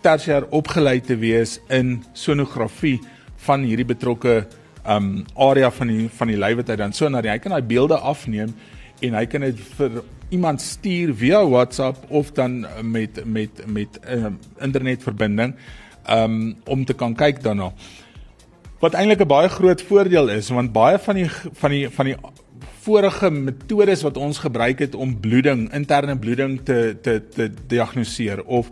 tersiêr 0.00 0.46
opgelei 0.56 1.02
te 1.04 1.18
wees 1.20 1.58
in 1.68 1.98
sonografie 2.16 2.94
van 3.44 3.66
hierdie 3.68 3.84
betrokke 3.90 4.38
um 4.88 5.10
area 5.36 5.68
van 5.70 5.92
die 5.92 6.06
van 6.16 6.32
die 6.32 6.38
lyf 6.40 6.62
wat 6.62 6.72
hy 6.72 6.76
dan 6.80 6.96
so 6.96 7.10
na 7.12 7.20
die 7.22 7.30
hy 7.30 7.36
kan 7.44 7.52
daai 7.52 7.68
beelde 7.68 7.98
afneem 8.00 8.54
en 9.04 9.18
hy 9.18 9.26
kan 9.28 9.44
dit 9.44 9.60
vir 9.76 10.00
iemand 10.32 10.64
stuur 10.64 11.12
via 11.20 11.42
WhatsApp 11.44 12.08
of 12.08 12.32
dan 12.40 12.62
met 12.82 13.20
met 13.28 13.60
met 13.68 14.00
uh, 14.08 14.32
internetverbinding 14.64 15.52
um 16.08 16.38
om 16.64 16.86
te 16.88 16.96
kan 16.96 17.12
kyk 17.12 17.44
daarna. 17.44 17.68
Wat 18.80 18.96
eintlik 18.96 19.20
'n 19.20 19.28
baie 19.28 19.48
groot 19.52 19.82
voordeel 19.92 20.32
is 20.40 20.48
want 20.48 20.72
baie 20.72 20.98
van 20.98 21.20
die 21.20 21.28
van 21.28 21.70
die 21.70 21.88
van 21.90 22.06
die 22.06 22.16
vorige 22.82 23.30
metodes 23.30 24.02
wat 24.02 24.16
ons 24.16 24.38
gebruik 24.42 24.80
het 24.82 24.94
om 24.94 25.14
bloeding, 25.20 25.68
interne 25.74 26.16
bloeding 26.18 26.58
te 26.66 26.96
te 27.02 27.20
te 27.34 27.50
diagnoseer 27.68 28.42
of 28.44 28.70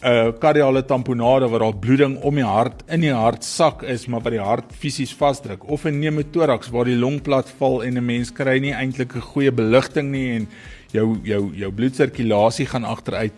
'n 0.00 0.08
uh, 0.08 0.32
kardiale 0.38 0.84
tamponade 0.84 1.48
waar 1.48 1.58
daar 1.58 1.76
bloeding 1.76 2.16
om 2.22 2.34
die 2.34 2.44
hart 2.44 2.82
in 2.88 3.00
die 3.00 3.12
hartsak 3.12 3.82
is 3.82 4.06
maar 4.06 4.22
wat 4.24 4.32
die 4.32 4.40
hart 4.40 4.72
fisies 4.72 5.12
vasdruk 5.14 5.68
of 5.68 5.84
'n 5.84 5.98
pneumothorax 5.98 6.70
waar 6.70 6.84
die 6.84 6.96
long 6.96 7.20
plat 7.20 7.50
val 7.58 7.82
en 7.84 7.98
'n 7.98 8.04
mens 8.04 8.32
kry 8.32 8.58
nie 8.58 8.72
eintlik 8.72 9.14
'n 9.14 9.20
goeie 9.20 9.52
beligting 9.52 10.10
nie 10.10 10.30
en 10.36 10.48
jou 10.92 11.18
jou 11.22 11.52
jou 11.54 11.72
bloedsirkulasie 11.72 12.66
gaan 12.66 12.84
agteruit. 12.84 13.32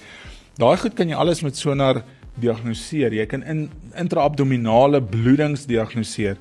Daai 0.56 0.76
goed 0.76 0.94
kan 0.94 1.08
jy 1.08 1.14
alles 1.14 1.42
met 1.42 1.56
sonar 1.56 2.02
diagnoseer. 2.40 3.12
Jy 3.12 3.26
kan 3.26 3.42
in 3.42 3.70
intraabdominale 3.98 5.02
bloedings 5.02 5.66
diagnoseer. 5.66 6.36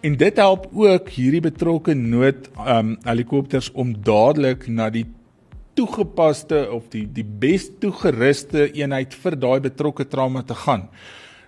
En 0.00 0.14
dit 0.16 0.36
help 0.40 0.70
ook 0.72 1.08
hierdie 1.12 1.42
betrokke 1.44 1.92
nood 1.94 2.46
um 2.64 2.94
helikopters 3.04 3.68
om 3.76 3.92
dadelik 4.00 4.64
na 4.72 4.86
die 4.88 5.04
toegepaste 5.76 6.62
of 6.72 6.86
die 6.92 7.04
die 7.04 7.24
bes 7.24 7.66
toegeruste 7.82 8.70
eenheid 8.78 9.12
vir 9.12 9.36
daai 9.42 9.60
betrokke 9.66 10.06
trauma 10.08 10.40
te 10.48 10.56
gaan. 10.62 10.86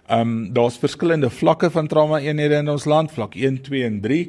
Um 0.04 0.52
daar's 0.52 0.76
verskillende 0.82 1.32
vlakke 1.32 1.73
van 1.73 1.88
trauma 1.88 2.21
eenhede 2.21 2.61
in 2.61 2.68
ons 2.68 2.85
land, 2.85 3.14
vlak 3.16 3.38
1, 3.40 3.62
2 3.71 3.88
en 3.88 3.99
3. 4.04 4.21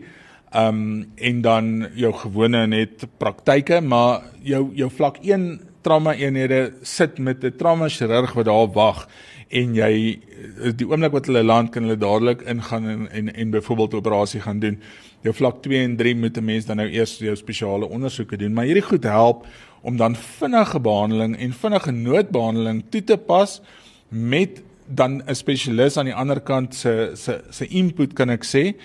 Um 0.55 0.79
en 1.15 1.43
dan 1.43 1.69
jou 1.99 2.13
gewone 2.23 2.63
net 2.67 3.03
praktyke, 3.19 3.81
maar 3.81 4.23
jou 4.39 4.69
jou 4.71 4.87
vlak 5.01 5.19
1 5.19 5.49
trauma 5.83 6.15
eenhede 6.15 6.71
sit 6.81 7.19
met 7.19 7.43
'n 7.43 7.57
trauma 7.59 7.89
chirurg 7.89 8.33
wat 8.33 8.45
daar 8.45 8.71
wag 8.71 9.07
en 9.53 9.75
jy 9.77 9.93
die 10.77 10.87
oomblik 10.87 11.13
wat 11.13 11.27
hulle 11.29 11.43
land 11.45 11.71
kan 11.73 11.85
hulle 11.85 11.99
dadelik 11.99 12.41
ingaan 12.49 12.87
en 12.89 13.05
en, 13.11 13.29
en 13.33 13.53
byvoorbeeld 13.53 13.93
operasie 13.99 14.41
gaan 14.41 14.59
doen. 14.59 14.79
Jou 15.21 15.33
vlak 15.35 15.61
2 15.61 15.83
en 15.83 15.95
3 15.97 16.15
moet 16.15 16.37
'n 16.37 16.45
mens 16.45 16.65
dan 16.65 16.77
nou 16.77 16.89
eers 16.89 17.17
jou 17.17 17.35
spesiale 17.35 17.85
ondersoeke 17.85 18.37
doen, 18.37 18.53
maar 18.53 18.65
hierdie 18.65 18.89
goed 18.89 19.03
help 19.03 19.45
om 19.81 19.97
dan 19.97 20.15
vinnige 20.15 20.79
behandeling 20.79 21.37
en 21.37 21.53
vinnige 21.53 21.91
noodbehandeling 21.91 22.83
toe 22.89 23.03
te 23.03 23.17
pas 23.17 23.61
met 24.09 24.61
dan 24.87 25.21
'n 25.25 25.35
spesialis 25.35 25.97
aan 25.97 26.05
die 26.05 26.15
ander 26.15 26.41
kant 26.41 26.75
se 26.75 27.11
se 27.13 27.41
se 27.49 27.67
input 27.67 28.13
kan 28.13 28.29
ek 28.29 28.43
sê 28.43 28.75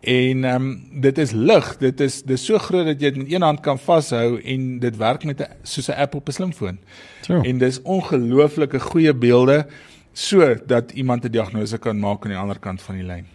En 0.00 0.44
ehm 0.44 0.54
um, 0.54 1.00
dit 1.00 1.18
is 1.18 1.30
lig, 1.30 1.76
dit 1.76 2.00
is 2.00 2.22
dis 2.22 2.44
so 2.44 2.58
groot 2.58 2.86
dat 2.86 3.00
jy 3.00 3.10
dit 3.10 3.16
met 3.16 3.32
een 3.32 3.42
hand 3.42 3.60
kan 3.60 3.78
vashou 3.78 4.38
en 4.40 4.78
dit 4.78 4.96
werk 4.96 5.24
met 5.24 5.40
'n 5.40 5.50
soos 5.62 5.88
'n 5.88 5.98
app 5.98 6.14
op 6.14 6.28
'n 6.28 6.32
slimfoon. 6.32 6.78
So. 7.20 7.40
En 7.40 7.58
dis 7.58 7.82
ongelooflike 7.82 8.80
goeie 8.80 9.14
beelde 9.14 9.66
sodat 10.12 10.92
iemand 10.92 11.24
'n 11.24 11.30
diagnose 11.30 11.78
kan 11.78 11.98
maak 11.98 12.24
aan 12.24 12.30
die 12.30 12.38
ander 12.38 12.58
kant 12.58 12.82
van 12.82 12.94
die 12.94 13.04
lyn. 13.04 13.26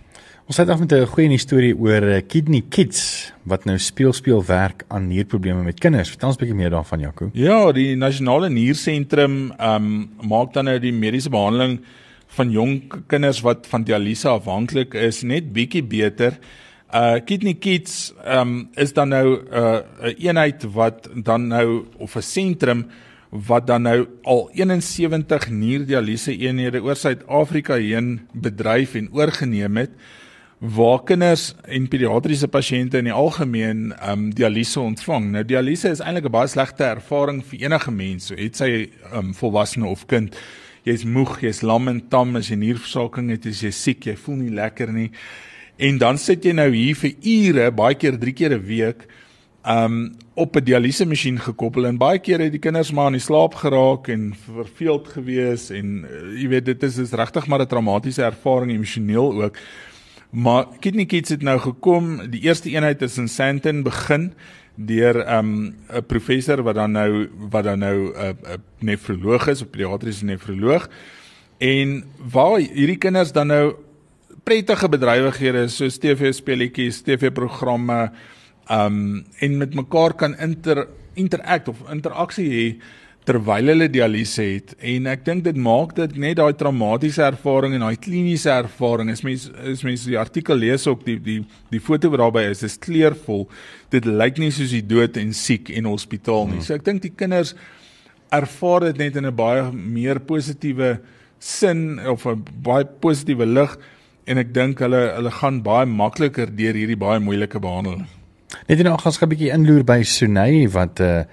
Ons 0.43 0.57
het 0.57 0.69
af 0.69 0.79
met 0.79 0.91
'n 0.91 1.05
goeie 1.07 1.37
storie 1.37 1.75
oor 1.75 2.03
eh, 2.03 2.21
Kidney 2.27 2.63
Kids 2.69 3.31
wat 3.43 3.65
nou 3.65 3.77
speel 3.77 4.13
speel 4.13 4.43
werk 4.45 4.83
aan 4.87 5.07
nierprobleme 5.07 5.63
met 5.63 5.79
kinders. 5.79 6.09
Vertel 6.09 6.27
ons 6.27 6.37
'n 6.37 6.39
bietjie 6.39 6.55
meer 6.55 6.69
daarvan 6.69 6.99
Jaco. 6.99 7.29
Ja, 7.33 7.71
die 7.71 7.95
nasionale 7.95 8.49
niersentrum 8.49 9.53
ehm 9.57 9.75
um, 9.75 10.09
maak 10.27 10.53
dan 10.53 10.65
nou 10.65 10.79
die 10.79 10.91
mediese 10.91 11.29
behandeling 11.29 11.79
van 12.27 12.51
jong 12.51 12.91
kinders 13.07 13.41
wat 13.41 13.67
van 13.67 13.83
dialyse 13.83 14.27
afhanklik 14.27 14.93
is 14.93 15.21
net 15.21 15.53
bietjie 15.53 15.83
beter. 15.83 16.37
Uh 16.93 17.19
Kidney 17.25 17.53
Kids 17.53 18.13
ehm 18.25 18.39
um, 18.39 18.69
is 18.75 18.93
dan 18.93 19.09
nou 19.09 19.37
'n 19.37 19.55
uh, 19.55 19.79
'n 20.01 20.15
eenheid 20.17 20.63
wat 20.73 21.09
dan 21.23 21.47
nou 21.47 21.85
of 21.97 22.15
'n 22.15 22.21
sentrum 22.21 22.85
wat 23.33 23.67
dan 23.67 23.87
nou 23.87 24.05
al 24.29 24.49
71 24.53 25.49
nierdialyse 25.49 26.35
eenhede 26.37 26.83
oor 26.85 26.95
Suid-Afrika 26.95 27.79
heen 27.81 28.27
bedryf 28.33 28.93
en 28.95 29.09
oorgeneem 29.11 29.77
het 29.81 29.95
waar 30.63 31.01
kinders 31.03 31.49
en 31.67 31.89
pediatriese 31.91 32.47
pasiënte 32.47 33.01
in 33.01 33.09
die 33.09 33.15
algemeen 33.15 33.89
ehm 33.97 34.11
um, 34.11 34.27
dialyse 34.31 34.79
ontvang. 34.79 35.31
Nou 35.33 35.43
dialyse 35.43 35.89
is 35.89 35.99
eintlik 35.99 36.29
'n 36.29 36.31
baie 36.31 36.47
slegte 36.47 36.83
ervaring 36.83 37.43
vir 37.45 37.65
enige 37.65 37.91
mens, 37.91 38.27
so 38.27 38.35
het 38.35 38.55
sy 38.55 38.69
ehm 38.69 39.17
um, 39.17 39.33
volwassene 39.33 39.85
of 39.85 40.05
kind 40.05 40.37
jy's 40.83 41.03
moeg, 41.03 41.41
jy's 41.41 41.61
lam 41.61 41.87
en 41.87 42.01
tam 42.09 42.35
as 42.35 42.49
jy 42.49 42.55
nierversaking 42.55 43.29
het, 43.29 43.45
as 43.45 43.63
jy 43.63 43.71
siek, 43.71 44.05
jy 44.05 44.15
voel 44.15 44.35
nie 44.35 44.55
lekker 44.55 44.91
nie. 44.93 45.11
En 45.77 45.97
dan 45.97 46.17
sit 46.17 46.45
jy 46.45 46.53
nou 46.53 46.69
hier 46.71 46.95
vir 46.95 47.13
ure, 47.23 47.71
baie 47.71 47.95
keer 47.95 48.17
3 48.19 48.33
keer 48.33 48.53
'n 48.53 48.65
week, 48.67 49.07
um 49.67 50.15
op 50.35 50.55
'n 50.55 50.63
dialyse 50.63 51.05
masjien 51.05 51.39
gekoppel 51.39 51.85
en 51.85 51.97
baie 51.97 52.19
keer 52.19 52.39
het 52.39 52.51
die 52.51 52.59
kinders 52.59 52.91
maar 52.91 53.07
in 53.07 53.19
die 53.19 53.21
slaap 53.21 53.53
geraak 53.53 54.07
en 54.07 54.33
verveeld 54.35 55.07
gewees 55.07 55.69
en 55.69 56.05
uh, 56.05 56.41
jy 56.41 56.47
weet 56.47 56.65
dit 56.65 56.83
is 56.83 56.97
is 56.97 57.11
regtig 57.11 57.47
maar 57.47 57.61
'n 57.61 57.67
traumatiese 57.67 58.23
ervaring 58.23 58.71
emosioneel 58.71 59.43
ook. 59.43 59.57
Maar 60.29 60.65
Kidney 60.79 61.05
Kids 61.05 61.29
het 61.29 61.41
nou 61.41 61.59
gekom, 61.59 62.29
die 62.29 62.41
eerste 62.41 62.69
eenheid 62.69 63.01
is 63.01 63.17
in 63.17 63.27
Sandton 63.27 63.83
begin 63.83 64.33
deur 64.75 65.25
'n 65.25 65.75
um, 65.95 66.05
professor 66.07 66.63
wat 66.63 66.75
dan 66.75 66.91
nou 66.91 67.29
wat 67.49 67.63
dan 67.63 67.79
nou 67.79 67.97
'n 68.09 68.17
uh, 68.17 68.29
'n 68.29 68.37
uh, 68.45 68.57
nefroloog 68.79 69.47
is, 69.47 69.61
'n 69.61 69.69
pediatriese 69.69 70.25
nefroloog. 70.25 70.89
En 71.57 72.03
waar 72.31 72.59
hierdie 72.59 72.97
kinders 72.97 73.31
dan 73.31 73.47
nou 73.47 73.75
prettige 74.43 74.89
bedrywighede 74.89 75.67
soos 75.67 75.97
TV 75.97 76.33
speletjies, 76.33 77.01
TV-programme 77.01 78.11
um 78.69 79.25
en 79.39 79.57
met 79.57 79.73
mekaar 79.75 80.13
kan 80.13 80.37
inter 80.39 80.87
interact 81.13 81.67
of 81.67 81.81
interaksie 81.91 82.49
hê 82.49 82.67
terwyl 83.27 83.71
hulle 83.71 83.87
dialyse 83.91 84.43
het. 84.43 84.73
En 84.83 85.07
ek 85.07 85.23
dink 85.27 85.45
dit 85.45 85.59
maak 85.59 85.93
dit 85.95 86.15
net 86.19 86.37
daai 86.39 86.55
traumatiese 86.59 87.23
ervaring 87.23 87.77
en 87.77 87.85
daai 87.85 87.99
kliniese 88.03 88.51
ervaring 88.51 89.11
is 89.13 89.23
mens 89.23 89.45
is 89.69 89.83
mens 89.87 90.03
die 90.09 90.17
artikel 90.19 90.59
lees 90.59 90.87
ook 90.89 91.05
die 91.07 91.15
die 91.23 91.39
die 91.71 91.81
foto 91.83 92.11
wat 92.11 92.23
daarby 92.23 92.43
is 92.51 92.65
is 92.67 92.75
kleurvol. 92.83 93.45
Dit 93.93 94.09
lyk 94.09 94.41
nie 94.43 94.51
soos 94.51 94.73
die 94.75 94.83
dood 94.83 95.19
en 95.21 95.31
siek 95.37 95.71
en 95.71 95.87
hospitaal 95.91 96.49
nie. 96.51 96.59
Hmm. 96.59 96.67
so 96.67 96.75
ek 96.75 96.85
dink 96.87 97.03
die 97.05 97.13
kinders 97.15 97.55
ervaar 98.33 98.89
dit 98.89 98.99
net 99.05 99.15
in 99.15 99.25
'n 99.29 99.35
baie 99.35 99.71
meer 99.71 100.19
positiewe 100.19 100.99
sin 101.39 101.99
of 101.99 102.25
'n 102.27 102.43
baie 102.63 102.83
positiewe 102.85 103.45
lig 103.45 103.77
en 104.27 104.37
ek 104.37 104.53
dink 104.53 104.79
hulle 104.79 105.15
hulle 105.15 105.31
gaan 105.31 105.63
baie 105.63 105.85
makliker 105.85 106.47
deur 106.51 106.75
hierdie 106.75 106.99
baie 106.99 107.19
moeilike 107.19 107.59
behandeling 107.59 108.07
net 108.67 108.83
nou 108.83 108.97
gaan 108.97 109.11
ons 109.11 109.21
'n 109.21 109.29
bietjie 109.29 109.51
inloer 109.51 109.83
by 109.83 110.03
Sunay 110.03 110.69
wat 110.69 110.99
uh 110.99 111.23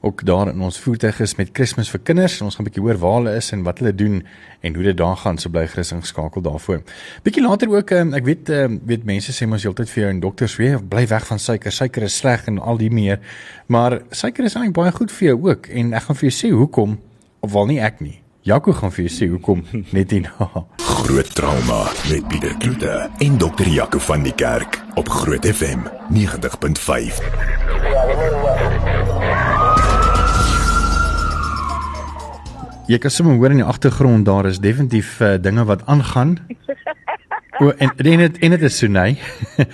ook 0.00 0.24
daar 0.24 0.48
in 0.48 0.60
ons 0.60 0.78
voertuig 0.78 1.20
is 1.20 1.34
met 1.34 1.52
Kersfees 1.52 1.90
vir 1.90 2.00
kinders. 2.00 2.40
Ons 2.40 2.54
gaan 2.54 2.64
'n 2.64 2.68
bietjie 2.68 2.82
hoor 2.82 2.98
waar 2.98 3.14
hulle 3.14 3.34
is 3.36 3.52
en 3.52 3.62
wat 3.62 3.78
hulle 3.78 3.94
doen 3.94 4.26
en 4.60 4.74
hoe 4.74 4.84
dit 4.84 4.96
daar 4.96 5.16
gaan. 5.16 5.38
So 5.38 5.50
bly 5.50 5.66
gerus 5.66 5.92
ingeskakel 5.92 6.42
daarvoor. 6.42 6.82
Bietjie 7.22 7.42
later 7.42 7.68
ook 7.68 7.90
um, 7.90 8.14
ek 8.14 8.24
weet 8.24 8.48
um, 8.48 8.80
weet 8.84 9.04
mense 9.04 9.32
sê 9.32 9.46
mos 9.46 9.62
heeltyd 9.62 9.90
vir 9.90 10.02
jou 10.02 10.10
en 10.10 10.20
dokters 10.20 10.56
weer 10.56 10.84
bly 10.84 11.06
weg 11.06 11.26
van 11.26 11.38
suiker. 11.38 11.72
Suiker 11.72 12.02
is 12.02 12.16
sleg 12.16 12.46
en 12.46 12.58
al 12.58 12.76
die 12.76 12.90
meer. 12.90 13.18
Maar 13.66 14.00
suiker 14.10 14.44
is 14.44 14.54
eintlik 14.54 14.74
baie 14.74 14.92
goed 14.92 15.12
vir 15.12 15.28
jou 15.28 15.48
ook 15.48 15.66
en 15.66 15.92
ek 15.92 16.02
gaan 16.02 16.16
vir 16.16 16.30
jou 16.30 16.48
sê 16.48 16.52
hoekom 16.54 16.98
of 17.40 17.52
wel 17.52 17.66
nie 17.66 17.80
ek 17.80 18.00
nie. 18.00 18.22
Jaco 18.42 18.72
gaan 18.72 18.92
vir 18.92 19.04
jou 19.04 19.16
sê 19.16 19.30
hoekom 19.30 19.64
net 19.92 20.10
nie. 20.10 20.26
Groot 21.00 21.34
trauma 21.34 21.82
met 22.08 22.28
Pieter 22.28 22.56
Kloete 22.56 23.08
en 23.18 23.38
dokter 23.38 23.68
Jaco 23.68 23.98
van 23.98 24.22
die 24.22 24.34
Kerk 24.34 24.80
op 24.94 25.08
Groot 25.08 25.46
FM 25.46 25.78
90.5. 26.12 27.20
Jy 32.86 32.98
kan 32.98 33.10
sommer 33.10 33.40
hoor 33.40 33.54
in 33.54 33.62
die 33.62 33.66
agtergrond 33.66 34.28
daar 34.28 34.50
is 34.50 34.60
definitief 34.60 35.16
uh, 35.20 35.34
dinge 35.40 35.64
wat 35.64 35.86
aangaan. 35.86 36.36
O 37.58 37.70
en 37.70 37.92
en 37.96 38.24
dit 38.26 38.38
en 38.38 38.50
dit 38.58 38.62
is 38.68 38.76
Sunay. 38.76 39.16
Wat 39.56 39.66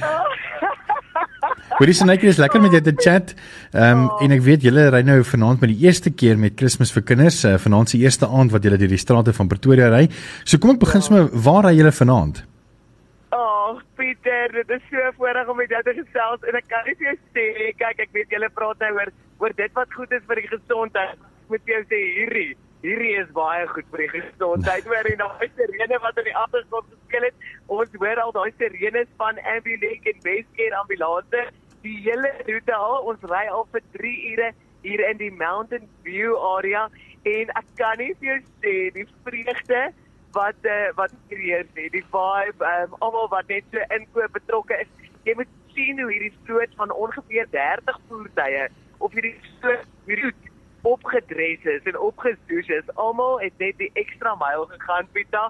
is 1.84 2.00
net 2.00 2.22
is 2.24 2.38
lekker 2.40 2.60
met 2.60 2.72
jou 2.72 2.80
te 2.80 2.94
chat. 2.96 3.34
Ehm 3.72 4.06
um, 4.06 4.10
en 4.24 4.32
ek 4.32 4.40
weet 4.40 4.62
julle 4.64 4.88
ry 4.90 5.02
nou 5.04 5.18
vanaand 5.24 5.60
met 5.60 5.74
die 5.74 5.84
eerste 5.84 6.10
keer 6.10 6.38
met 6.40 6.56
Kersfees 6.56 6.92
vir 6.94 7.04
kinders. 7.04 7.44
Uh, 7.44 7.58
vanaand 7.60 7.92
se 7.92 7.98
eerste 7.98 8.26
aand 8.26 8.52
wat 8.52 8.64
julle 8.64 8.78
deur 8.80 8.88
die 8.88 9.00
strate 9.00 9.32
van 9.36 9.48
Pretoria 9.48 9.90
ry. 9.92 10.06
So 10.44 10.56
kom 10.58 10.72
ek 10.72 10.80
begin 10.80 11.04
sommer 11.04 11.28
waar 11.32 11.68
ry 11.68 11.74
julle 11.76 11.92
vanaand? 11.92 12.40
Oh, 13.36 13.76
Pieter, 14.00 14.52
dit 14.56 14.70
is 14.78 14.84
so 14.88 15.10
voorreg 15.18 15.48
om 15.52 15.56
met 15.60 15.68
jou 15.68 15.82
te 15.84 15.94
gesels 16.00 16.48
en 16.48 16.56
ek 16.56 16.68
kan 16.70 16.86
net 16.88 16.96
vir 16.96 17.10
jou 17.10 17.16
sê, 17.36 17.46
kyk, 17.76 18.00
ek 18.06 18.14
weet 18.16 18.32
julle 18.32 18.48
praat 18.56 18.80
nou 18.80 18.92
oor 18.96 19.12
oor 19.44 19.52
dit 19.56 19.74
wat 19.76 19.92
goed 19.92 20.16
is 20.16 20.24
vir 20.30 20.40
die 20.40 20.48
gesondheid. 20.48 21.26
Moet 21.52 21.68
jy 21.68 21.82
sê 21.92 22.00
hierdie 22.16 22.54
hierdie 22.86 23.14
is 23.20 23.28
baie 23.36 23.66
goed 23.68 23.86
vir 23.92 24.04
die 24.06 24.10
gesondheid. 24.16 24.86
Hoor 24.90 25.12
en 25.12 25.20
daai 25.22 25.46
sirene 25.58 26.00
wat 26.04 26.18
in 26.22 26.28
die 26.30 26.36
agtergrond 26.40 26.88
gespeel 26.92 27.28
het. 27.28 27.46
Ons 27.66 27.94
hoor 28.00 28.20
al 28.22 28.34
daai 28.36 28.50
sirenes 28.56 29.08
van 29.20 29.40
ambulance 29.56 30.12
en 30.12 30.20
basecare 30.24 30.80
ambulanse. 30.80 31.46
Die 31.86 32.00
hele 32.02 32.32
roete 32.46 32.74
al, 32.74 32.96
ons 33.12 33.26
ry 33.30 33.44
al 33.46 33.66
vir 33.70 33.82
3 33.94 34.14
ure 34.32 34.48
hier 34.82 35.02
in 35.08 35.20
die 35.20 35.30
Mountain 35.30 35.84
View 36.06 36.34
area 36.56 36.86
en 37.30 37.52
ek 37.60 37.68
kan 37.78 38.00
nie 38.00 38.10
vir 38.18 38.28
jou 38.32 38.38
sê 38.64 38.74
die 38.96 39.04
vreugde 39.26 39.82
wat 40.34 40.66
uh, 40.66 40.88
wat 40.98 41.14
hier 41.30 41.60
is 41.60 41.70
nie. 41.78 41.86
Die 41.94 42.02
vibe, 42.10 42.66
um, 42.72 42.98
almal 43.06 43.30
wat 43.34 43.52
net 43.52 43.70
so 43.70 43.86
inkoop 43.98 44.34
betrokke 44.34 44.80
is. 44.82 44.90
Jy 45.28 45.36
moet 45.38 45.54
sien 45.76 46.02
hoe 46.02 46.10
hierdie 46.10 46.34
vloot 46.48 46.74
van 46.80 46.92
ongeveer 47.06 47.48
30 47.54 48.02
voertuie 48.10 48.66
op 49.06 49.14
hierdie 49.14 49.36
so 49.60 49.78
roete 50.10 50.52
opgedres 50.86 51.64
is 51.76 51.88
en 51.90 52.02
opgestoes 52.10 52.68
is. 52.80 52.92
Almal 53.06 53.40
het 53.46 53.62
net 53.62 53.78
die 53.78 53.90
ekstra 54.02 54.34
myl 54.42 54.66
gegaan, 54.74 55.10
Pita. 55.14 55.48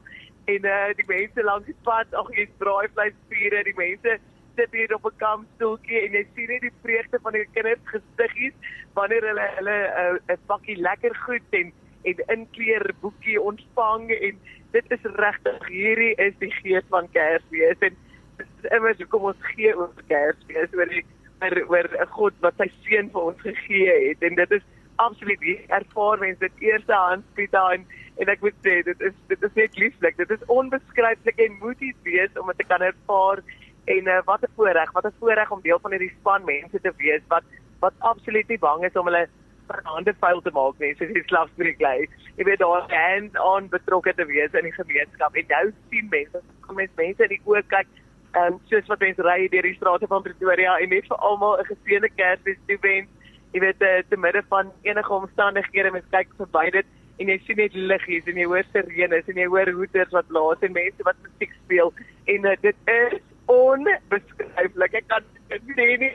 En 0.53 0.69
uh 0.77 0.87
die 1.01 1.09
mense 1.09 1.49
langs 1.49 1.69
die 1.73 1.81
pad, 1.89 2.13
ag 2.13 2.33
jy's 2.37 2.53
braaivleis 2.61 3.17
vure, 3.33 3.63
die 3.73 3.79
mense 3.81 4.21
sit 4.57 4.73
hier 4.73 4.95
op 4.95 5.07
'n 5.07 5.17
kampstoeltjie 5.23 6.01
en 6.01 6.13
jy 6.19 6.25
sien 6.35 6.49
net 6.49 6.61
die 6.61 6.77
vreugde 6.83 7.19
van 7.23 7.33
die 7.33 7.47
kinders 7.55 7.91
gesiggies 7.93 8.55
wanneer 8.95 9.27
hulle 9.29 9.49
hulle 9.57 9.79
eh, 9.87 10.13
'n 10.13 10.33
uh, 10.33 10.39
pakkie 10.47 10.77
lekker 10.77 11.15
goed 11.27 11.59
en 11.61 11.73
en 12.05 12.23
inkleer 12.37 12.95
boekie 13.01 13.41
ontvang 13.41 14.11
en 14.11 14.39
dit 14.73 14.93
is 14.97 15.05
regtig 15.23 15.69
hierdie 15.69 16.15
is 16.27 16.35
die 16.39 16.53
gees 16.63 16.87
van 16.89 17.11
Kersfees 17.11 17.79
en 17.89 17.97
dit 18.39 18.47
is 18.47 18.71
immers 18.71 18.99
hoekom 18.99 19.29
ons 19.33 19.51
gee 19.55 19.77
oor 19.77 19.93
Kersfees 20.09 20.75
oor 20.75 20.89
die 20.95 21.05
oor 21.43 21.57
oor 21.69 21.89
'n 22.01 22.15
God 22.19 22.35
wat 22.41 22.55
sy 22.57 22.71
seun 22.83 23.11
vir 23.11 23.23
ons 23.23 23.41
gegee 23.41 24.09
het 24.09 24.23
en 24.23 24.35
dit 24.35 24.51
is 24.51 24.67
absoluut 24.97 25.43
ervaar 25.69 26.19
mense 26.19 26.41
dit 26.41 26.69
eerste 26.71 26.93
hand 26.93 27.25
Pieter 27.35 27.73
en 27.73 27.87
en 28.23 28.33
ek 28.33 28.45
moet 28.45 28.57
sê 28.65 28.81
dit 28.87 29.03
is 29.05 29.15
dit 29.31 29.43
is 29.49 29.55
net 29.59 29.79
lieflik. 29.81 30.17
Dit 30.17 30.31
is 30.33 30.45
onbeskryflik 30.53 31.41
en 31.47 31.59
moet 31.61 31.81
iets 31.85 32.09
wees 32.09 32.41
om 32.41 32.49
dit 32.53 32.63
te 32.63 32.69
kan 32.69 32.85
ervaar 32.85 33.43
en 33.87 34.09
uh, 34.09 34.21
wat 34.25 34.43
'n 34.43 34.55
voorreg, 34.57 34.93
wat 34.93 35.07
'n 35.07 35.19
voorreg 35.19 35.51
om 35.51 35.61
deel 35.63 35.79
van 35.83 35.91
hierdie 35.91 36.15
span 36.19 36.45
mense 36.45 36.81
te 36.81 36.93
wees 36.97 37.23
wat 37.29 37.45
wat 37.81 37.93
absoluut 37.99 38.49
nie 38.49 38.59
bang 38.59 38.85
is 38.85 38.97
om 38.97 39.05
hulle 39.05 39.29
hande 39.69 40.15
vuil 40.21 40.41
te 40.41 40.51
maak 40.51 40.79
nie, 40.79 40.95
soos 40.95 41.13
die 41.13 41.23
slaafspreek 41.27 41.81
lê. 41.81 42.09
Jy 42.37 42.45
weet 42.45 42.59
daar 42.59 42.85
hands-on 42.93 43.69
betrokke 43.69 44.15
te 44.15 44.27
wees 44.27 44.53
in 44.53 44.69
die 44.69 44.73
gemeenskap 44.73 45.35
en 45.35 45.47
nou 45.49 45.73
sien 45.91 46.09
mense, 46.11 46.43
kom 46.67 46.77
mense 46.77 46.93
mense 46.97 47.23
in 47.23 47.35
die 47.35 47.43
oë 47.45 47.63
kyk 47.75 47.87
en 48.33 48.53
um, 48.53 48.59
soos 48.71 48.89
wat 48.93 49.01
mense 49.01 49.23
ry 49.23 49.49
deur 49.49 49.63
die 49.63 49.75
strate 49.75 50.07
van 50.07 50.23
Pretoria 50.23 50.77
en 50.79 50.89
net 50.89 51.07
vir 51.09 51.23
almal 51.29 51.59
'n 51.61 51.69
geseënde 51.71 52.11
Kersfees 52.17 52.59
toewens. 52.67 53.09
Jy 53.53 53.61
weet 53.61 53.83
uh, 53.83 54.03
te 54.09 54.17
midde 54.17 54.43
van 54.49 54.73
enige 54.83 55.13
omstandighede 55.13 55.91
mense 55.91 56.11
kyk 56.11 56.29
verby 56.37 56.71
dit 56.71 56.87
en 57.19 57.29
jy 57.33 57.39
sien 57.47 57.57
net 57.57 57.75
liggies 57.75 58.27
en 58.27 58.37
jy 58.37 58.45
hoor 58.45 58.67
sirenes 58.73 59.29
en 59.29 59.41
jy 59.41 59.47
hoor 59.47 59.71
hoeters 59.79 60.13
wat 60.13 60.29
blaas 60.29 60.61
en 60.61 60.73
mense 60.73 61.09
wat 61.09 61.17
musiek 61.23 61.55
speel 61.65 61.93
en 62.35 62.45
uh, 62.45 62.57
dit 62.61 62.77
is 62.93 63.23
onbeskryflik. 63.47 64.95
Ek 64.95 65.09
kan 65.09 65.25
dit 65.49 65.63
sê 65.77 65.89
nie. 66.03 66.13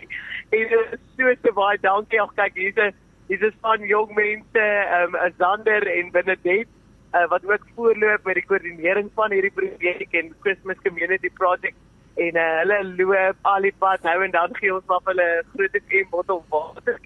En 0.51 0.67
dit 0.73 0.93
is 0.97 1.07
so 1.17 1.35
te 1.41 1.53
baie 1.55 1.79
dankie. 1.81 2.21
Ag 2.21 2.35
kyk 2.35 2.55
hier's 2.55 2.77
'n 2.77 2.93
hier's 3.27 3.43
'n 3.43 3.51
span 3.57 3.88
jong 3.88 4.13
mense, 4.15 4.67
um, 5.00 5.15
'n 5.15 5.33
Zander 5.38 5.88
en 5.88 6.11
Benedet 6.11 6.67
uh, 7.15 7.27
wat 7.27 7.45
ook 7.45 7.65
voorloop 7.75 8.23
met 8.23 8.33
die 8.33 8.45
koördinering 8.45 9.09
van 9.13 9.31
hierdie 9.31 9.51
projek 9.51 10.11
en 10.11 10.35
Christmas 10.39 10.77
Community 10.83 11.29
Project 11.29 11.75
en 12.15 12.35
uh, 12.35 12.57
hulle 12.59 12.79
loop 12.97 13.50
al 13.53 13.67
die 13.67 13.73
pad 13.79 14.03
nou 14.03 14.17
en 14.23 14.31
dan 14.31 14.55
gee 14.59 14.73
ons 14.75 14.85
maar 14.88 15.03
hulle 15.09 15.27
groot 15.53 15.77
FM 15.79 16.09
bottel 16.11 16.43
water 16.50 17.00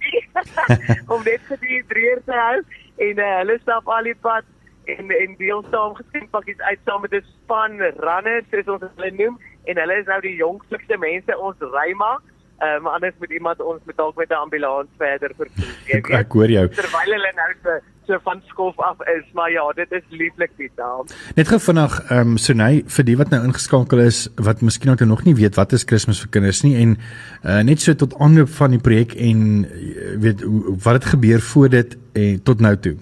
om 1.13 1.23
net 1.25 1.45
vir 1.49 1.61
die 1.61 1.81
dreer 1.93 2.21
te 2.25 2.37
hou 2.37 2.59
en 3.07 3.21
uh, 3.21 3.31
hulle 3.41 3.57
stap 3.61 3.89
al 3.97 4.09
die 4.09 4.17
pad 4.27 4.49
en 4.95 5.11
en 5.17 5.35
deel 5.41 5.63
saam 5.73 5.97
geskenkpakkies 5.97 6.61
uit 6.69 6.81
saam 6.85 7.05
met 7.05 7.13
'n 7.13 7.25
span 7.33 7.77
runners 8.07 8.49
soos 8.51 8.73
ons 8.77 8.87
hulle 8.87 9.11
noem 9.21 9.39
en 9.65 9.83
hulle 9.83 9.99
is 9.99 10.07
nou 10.11 10.21
die 10.21 10.35
jongste 10.35 10.97
mense 10.97 11.37
ons 11.37 11.69
ry 11.75 11.91
maar 11.93 12.23
Ehm 12.55 12.85
um, 12.85 12.87
anders 12.87 13.13
moet 13.19 13.31
iemand 13.31 13.61
ons 13.61 13.81
met 13.83 13.97
dalk 13.97 14.15
met 14.15 14.29
'n 14.29 14.33
ambulans 14.33 14.87
verder 14.97 15.31
vervoer. 15.37 15.75
Ek, 15.87 16.09
ek 16.09 16.31
hoor 16.31 16.49
jou. 16.49 16.67
Terwyl 16.67 17.11
hulle 17.11 17.31
nou 17.35 17.51
so 17.63 17.69
so 18.05 18.19
van 18.23 18.41
skof 18.45 18.79
af 18.79 18.97
is, 19.17 19.25
maar 19.33 19.51
ja, 19.51 19.71
dit 19.75 19.91
is 19.91 20.03
lieflik 20.09 20.51
die 20.57 20.71
taal. 20.75 21.05
Net 21.35 21.47
gou 21.47 21.59
vinnig, 21.59 21.99
ehm 22.09 22.19
um, 22.19 22.37
Sunay, 22.37 22.83
vir 22.87 23.05
die 23.05 23.17
wat 23.17 23.29
nou 23.29 23.43
ingeskakel 23.43 23.99
is 23.99 24.29
wat 24.35 24.61
miskien 24.61 24.91
ook 24.91 24.99
nog 24.99 25.23
nie 25.23 25.35
weet 25.35 25.55
wat 25.55 25.71
is 25.71 25.85
Kersfees 25.85 26.21
vir 26.21 26.29
kinders 26.29 26.63
nie 26.63 26.75
en 26.75 26.97
uh, 27.43 27.59
net 27.59 27.81
so 27.81 27.93
tot 27.93 28.15
aanloop 28.19 28.49
van 28.49 28.71
die 28.71 28.79
projek 28.79 29.15
en 29.15 29.65
uh, 29.65 30.15
weet 30.21 30.45
wat 30.83 30.93
het 30.93 31.05
gebeur 31.05 31.41
voor 31.41 31.69
dit 31.69 31.97
en 32.13 32.43
tot 32.43 32.59
nou 32.59 32.77
toe. 32.77 32.95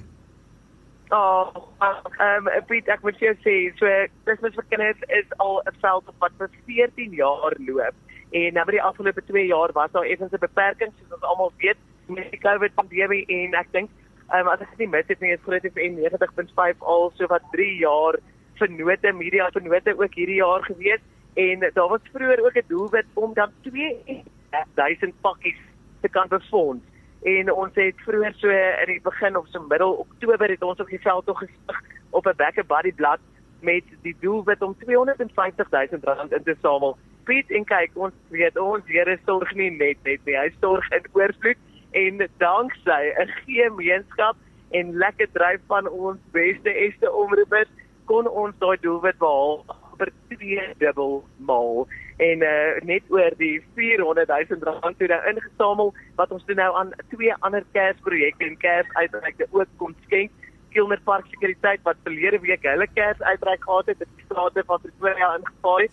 Oh, 1.16 1.54
ehm 2.18 2.48
um, 2.48 2.66
Piet, 2.66 2.88
ek 2.90 3.04
moet 3.06 3.20
jou 3.22 3.32
sê, 3.44 3.54
so 3.78 3.90
Kersfees 4.26 4.56
vir 4.58 4.66
kinders 4.72 5.02
is 5.18 5.34
al 5.46 5.60
'n 5.70 5.76
veld 5.82 6.08
wat 6.24 6.38
vir 6.40 6.50
14 6.70 7.12
jaar 7.14 7.54
loop. 7.68 8.16
En 8.40 8.56
nou 8.58 8.64
by 8.66 8.74
die 8.74 8.82
afgelope 8.82 9.22
2 9.28 9.44
jaar 9.46 9.72
was 9.78 9.92
daar 9.94 10.08
effens 10.10 10.34
'n 10.34 10.42
beperking 10.42 10.94
soos 10.96 11.14
ons 11.18 11.28
almal 11.32 11.54
weet 11.62 11.78
met 12.08 12.32
die 12.32 12.40
COVID 12.46 12.74
pandemie. 12.74 13.26
En 13.28 13.54
ek 13.54 13.70
dink 13.72 13.90
um, 14.34 14.48
as 14.48 14.62
ek 14.66 14.74
nie 14.80 14.88
mis 14.88 15.06
het 15.08 15.20
nie 15.22 15.34
is 15.36 15.44
Groot 15.46 15.68
FM 15.70 16.02
90.5 16.02 16.82
al 16.82 17.12
so 17.18 17.28
wat 17.28 17.46
3 17.52 17.78
jaar 17.78 18.18
vernote 18.58 19.14
media 19.14 19.52
vernote 19.52 19.94
ook 20.00 20.18
hierdie 20.18 20.42
jaar 20.42 20.66
gewees. 20.66 21.04
En 21.36 21.60
daar 21.60 21.90
was 21.94 22.10
vroeër 22.14 22.42
ook 22.46 22.58
'n 22.58 22.70
doelwit 22.74 23.06
om 23.14 23.34
dan 23.34 23.54
2000 23.62 25.22
pakkies 25.22 25.62
te 26.02 26.10
kan 26.10 26.28
befonds 26.28 26.93
en 27.24 27.52
ons 27.54 27.76
het 27.80 28.02
vroeër 28.06 28.34
so 28.38 28.50
in 28.52 28.90
die 28.92 29.02
begin 29.04 29.38
of 29.40 29.48
so 29.48 29.62
middel 29.70 29.94
Oktober 30.04 30.50
het 30.52 30.64
ons 30.64 30.80
op 30.80 30.90
die 30.92 31.00
veld 31.00 31.26
tog 31.26 31.40
gesig 31.40 31.80
op 32.10 32.28
'n 32.28 32.36
back 32.36 32.58
and 32.58 32.68
body 32.68 32.92
blad 32.92 33.20
met 33.62 33.84
die 34.02 34.16
doelwit 34.20 34.62
om 34.62 34.76
250 34.80 35.70
000 35.70 35.88
rand 36.02 36.32
in 36.32 36.44
te 36.44 36.56
samel. 36.62 36.98
Piet 37.24 37.52
en 37.52 37.66
kyk 37.66 37.92
ons 37.96 38.14
weet 38.30 38.58
ons 38.58 38.84
Here 38.86 39.18
sorg 39.26 39.54
nie 39.54 39.70
net 39.70 39.98
net 40.04 40.20
nie. 40.26 40.38
Hy 40.38 40.52
sorg 40.60 40.90
in 40.92 41.06
oorvloed 41.12 41.58
en 41.92 42.28
danksy 42.38 43.04
'n 43.20 43.32
gemeenskap 43.46 44.36
en 44.72 44.98
lekker 44.98 45.28
dryf 45.32 45.62
van 45.68 45.88
ons 45.88 46.20
beste 46.32 46.74
eerste 46.74 47.12
omroepers 47.12 47.70
kon 48.06 48.28
ons 48.28 48.56
daai 48.60 48.78
doelwit 48.82 49.18
behaal 49.18 49.66
vir 50.00 50.12
twee 50.34 50.68
dubbel 50.82 51.20
maal 51.50 51.84
en 52.18 52.46
uh, 52.46 52.78
net 52.90 53.10
oor 53.10 53.36
die 53.40 53.58
400 53.76 54.30
000 54.30 54.64
rand 54.70 54.98
toe 55.00 55.10
nou 55.12 55.20
ingesamel 55.32 55.94
wat 56.22 56.32
ons 56.32 56.46
toe 56.48 56.56
nou 56.60 56.70
aan 56.80 56.94
twee 57.16 57.36
ander 57.40 57.66
kersprojekte 57.78 58.50
en 58.50 58.58
kersuitreike 58.64 59.50
ook 59.52 59.78
kon 59.78 59.96
skenk 60.08 60.32
Kilmer 60.74 61.02
Park 61.06 61.28
Sekuriteit 61.30 61.84
wat 61.86 62.02
verlede 62.06 62.40
week 62.42 62.66
hulle 62.66 62.88
kersuitreik 62.96 63.68
gehad 63.68 63.94
het 63.94 64.02
in 64.02 64.16
die 64.18 64.26
strate 64.26 64.64
van 64.68 64.82
Pretoria 64.82 65.36
ingevaai 65.38 65.88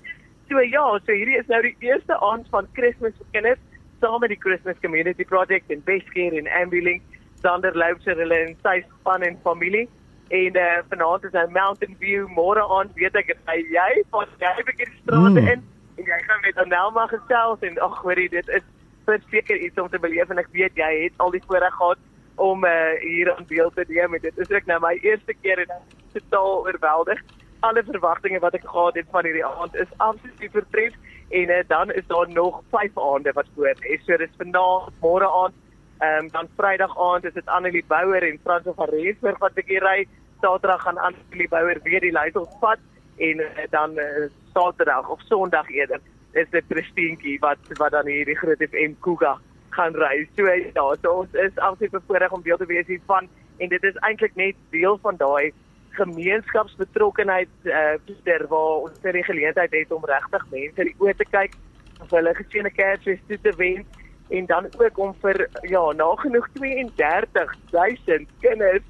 So 0.50 0.58
ja, 0.58 0.82
so 1.06 1.14
hierdie 1.14 1.36
is 1.38 1.46
nou 1.46 1.60
die 1.62 1.76
eerste 1.86 2.16
aand 2.26 2.48
van 2.50 2.66
Kersfees 2.74 3.14
vir 3.20 3.26
kinders 3.36 3.60
saam 4.02 4.18
met 4.24 4.32
die 4.32 4.40
Christmas 4.42 4.80
Community 4.82 5.22
Project 5.24 5.70
en 5.70 5.82
Bestcare 5.86 6.40
en 6.40 6.48
Ambulink, 6.58 7.04
Sander 7.38 7.76
Loubser 7.78 8.18
hulle 8.18 8.38
en 8.48 8.56
sy 8.64 8.80
span 8.88 9.22
en 9.22 9.38
familie. 9.44 9.86
En 10.30 10.56
uh, 10.56 10.66
vanaand 10.88 11.24
is 11.26 11.34
hy 11.34 11.46
Mountain 11.54 11.96
View, 11.98 12.26
môre 12.36 12.62
aand 12.78 12.92
weet 12.98 13.16
ek 13.18 13.32
hy 13.50 13.56
jy 13.74 13.88
van 14.14 14.36
jy 14.42 14.52
begin 14.68 14.92
die 14.92 15.00
strate 15.02 15.40
mm. 15.40 15.48
in 15.54 15.64
en 16.00 16.06
jy 16.06 16.20
gaan 16.26 16.44
met 16.44 16.60
Anelma 16.64 17.06
gesels 17.10 17.66
en 17.66 17.80
ag 17.86 17.98
hoorie 18.04 18.28
dit 18.32 18.54
is 18.58 18.68
verseker 19.08 19.58
iets 19.58 19.80
om 19.82 19.88
te 19.90 19.98
beleef 19.98 20.30
en 20.30 20.38
ek 20.38 20.52
weet 20.54 20.78
jy 20.78 20.90
het 21.02 21.18
al 21.24 21.34
die 21.34 21.42
voorreg 21.48 21.74
gehad 21.74 21.98
om 22.40 22.64
uh, 22.64 22.94
hier 23.02 23.32
aan 23.34 23.48
deel 23.50 23.74
te 23.74 23.84
neem 23.88 24.14
en 24.14 24.22
dit 24.22 24.38
is 24.44 24.54
ek 24.60 24.70
nou 24.70 24.78
my 24.80 24.94
eerste 25.02 25.34
keer 25.42 25.60
en 25.66 25.74
totaal 26.14 26.62
oorweldig 26.70 27.20
alle 27.66 27.82
verwagtinge 27.84 28.40
wat 28.40 28.54
ek 28.56 28.64
gehad 28.64 28.96
het 28.96 29.08
van 29.12 29.26
hierdie 29.28 29.44
aand 29.44 29.74
is 29.82 29.90
absoluut 29.98 30.54
vertref 30.54 30.94
en 31.30 31.50
uh, 31.56 31.58
dan 31.68 31.92
is 31.92 32.06
daar 32.06 32.30
nog 32.30 32.62
5 32.70 32.98
aande 32.98 33.32
wat 33.32 33.46
voor 33.54 33.74
is. 33.80 34.04
So 34.04 34.16
dis 34.16 34.32
vanaand, 34.38 34.94
môre 35.02 35.28
aand, 35.28 35.54
ehm 36.00 36.24
um, 36.24 36.28
dan 36.32 36.48
Vrydag 36.56 36.98
aand 36.98 37.24
is 37.24 37.32
dit 37.32 37.46
Annelie 37.46 37.84
Bouwer 37.86 38.22
en 38.22 38.38
Frans 38.42 38.64
van 38.76 38.88
Rensburg 38.88 39.38
wat 39.38 39.58
ek 39.60 39.68
hier 39.68 39.84
ry. 39.84 40.06
Saterdag 40.40 40.82
gaan 40.82 40.98
Annelie 40.98 41.48
Bouwer 41.48 41.80
weer 41.84 42.00
die 42.00 42.12
leiding 42.12 42.46
vat 42.60 42.80
en 43.18 43.42
uh, 43.44 43.66
dan 43.70 43.98
uh, 43.98 44.24
Saterdag 44.54 45.08
of 45.08 45.20
Sondag 45.28 45.68
eerder 45.68 46.00
is 46.32 46.48
dit 46.50 46.64
Christientjie 46.68 47.36
wat 47.44 47.58
wat 47.76 47.92
dan 47.92 48.08
hier 48.08 48.24
die 48.24 48.38
Groot 48.38 48.64
FM 48.70 48.96
Kuga 49.04 49.36
gaan 49.76 49.94
ry. 49.94 50.24
So 50.36 50.48
ja, 50.48 50.86
so 51.02 51.12
ons 51.12 51.36
is 51.36 51.58
absoluut 51.58 51.98
bevoorreg 51.98 52.32
om 52.32 52.42
deel 52.48 52.56
te 52.56 52.70
wees 52.72 52.88
hiervan 52.88 53.28
en 53.58 53.68
dit 53.68 53.84
is 53.84 54.02
eintlik 54.08 54.34
net 54.40 54.56
deel 54.70 54.98
van 55.04 55.20
daai 55.20 55.52
gemeenskapsbetrokkenheid 56.00 57.52
eh 57.64 57.76
uh, 57.76 57.96
Pieter 58.04 58.46
waar 58.48 58.88
ons 58.88 59.00
die 59.02 59.24
geleentheid 59.24 59.72
het 59.72 59.92
om 59.92 60.04
regtig 60.04 60.46
mense 60.50 60.80
in 60.80 60.94
die 60.94 60.98
oë 60.98 61.16
te 61.16 61.28
kyk 61.30 61.60
of 62.00 62.10
hulle 62.10 62.34
geseënde 62.34 62.72
Kersfees 62.72 63.26
toe 63.28 63.40
te 63.42 63.52
wens 63.56 63.99
en 64.30 64.46
dan 64.46 64.66
ook 64.78 64.98
om 64.98 65.14
vir 65.22 65.48
ja 65.62 65.92
nagenoeg 65.92 66.48
32000 66.52 68.28
kinders 68.40 68.86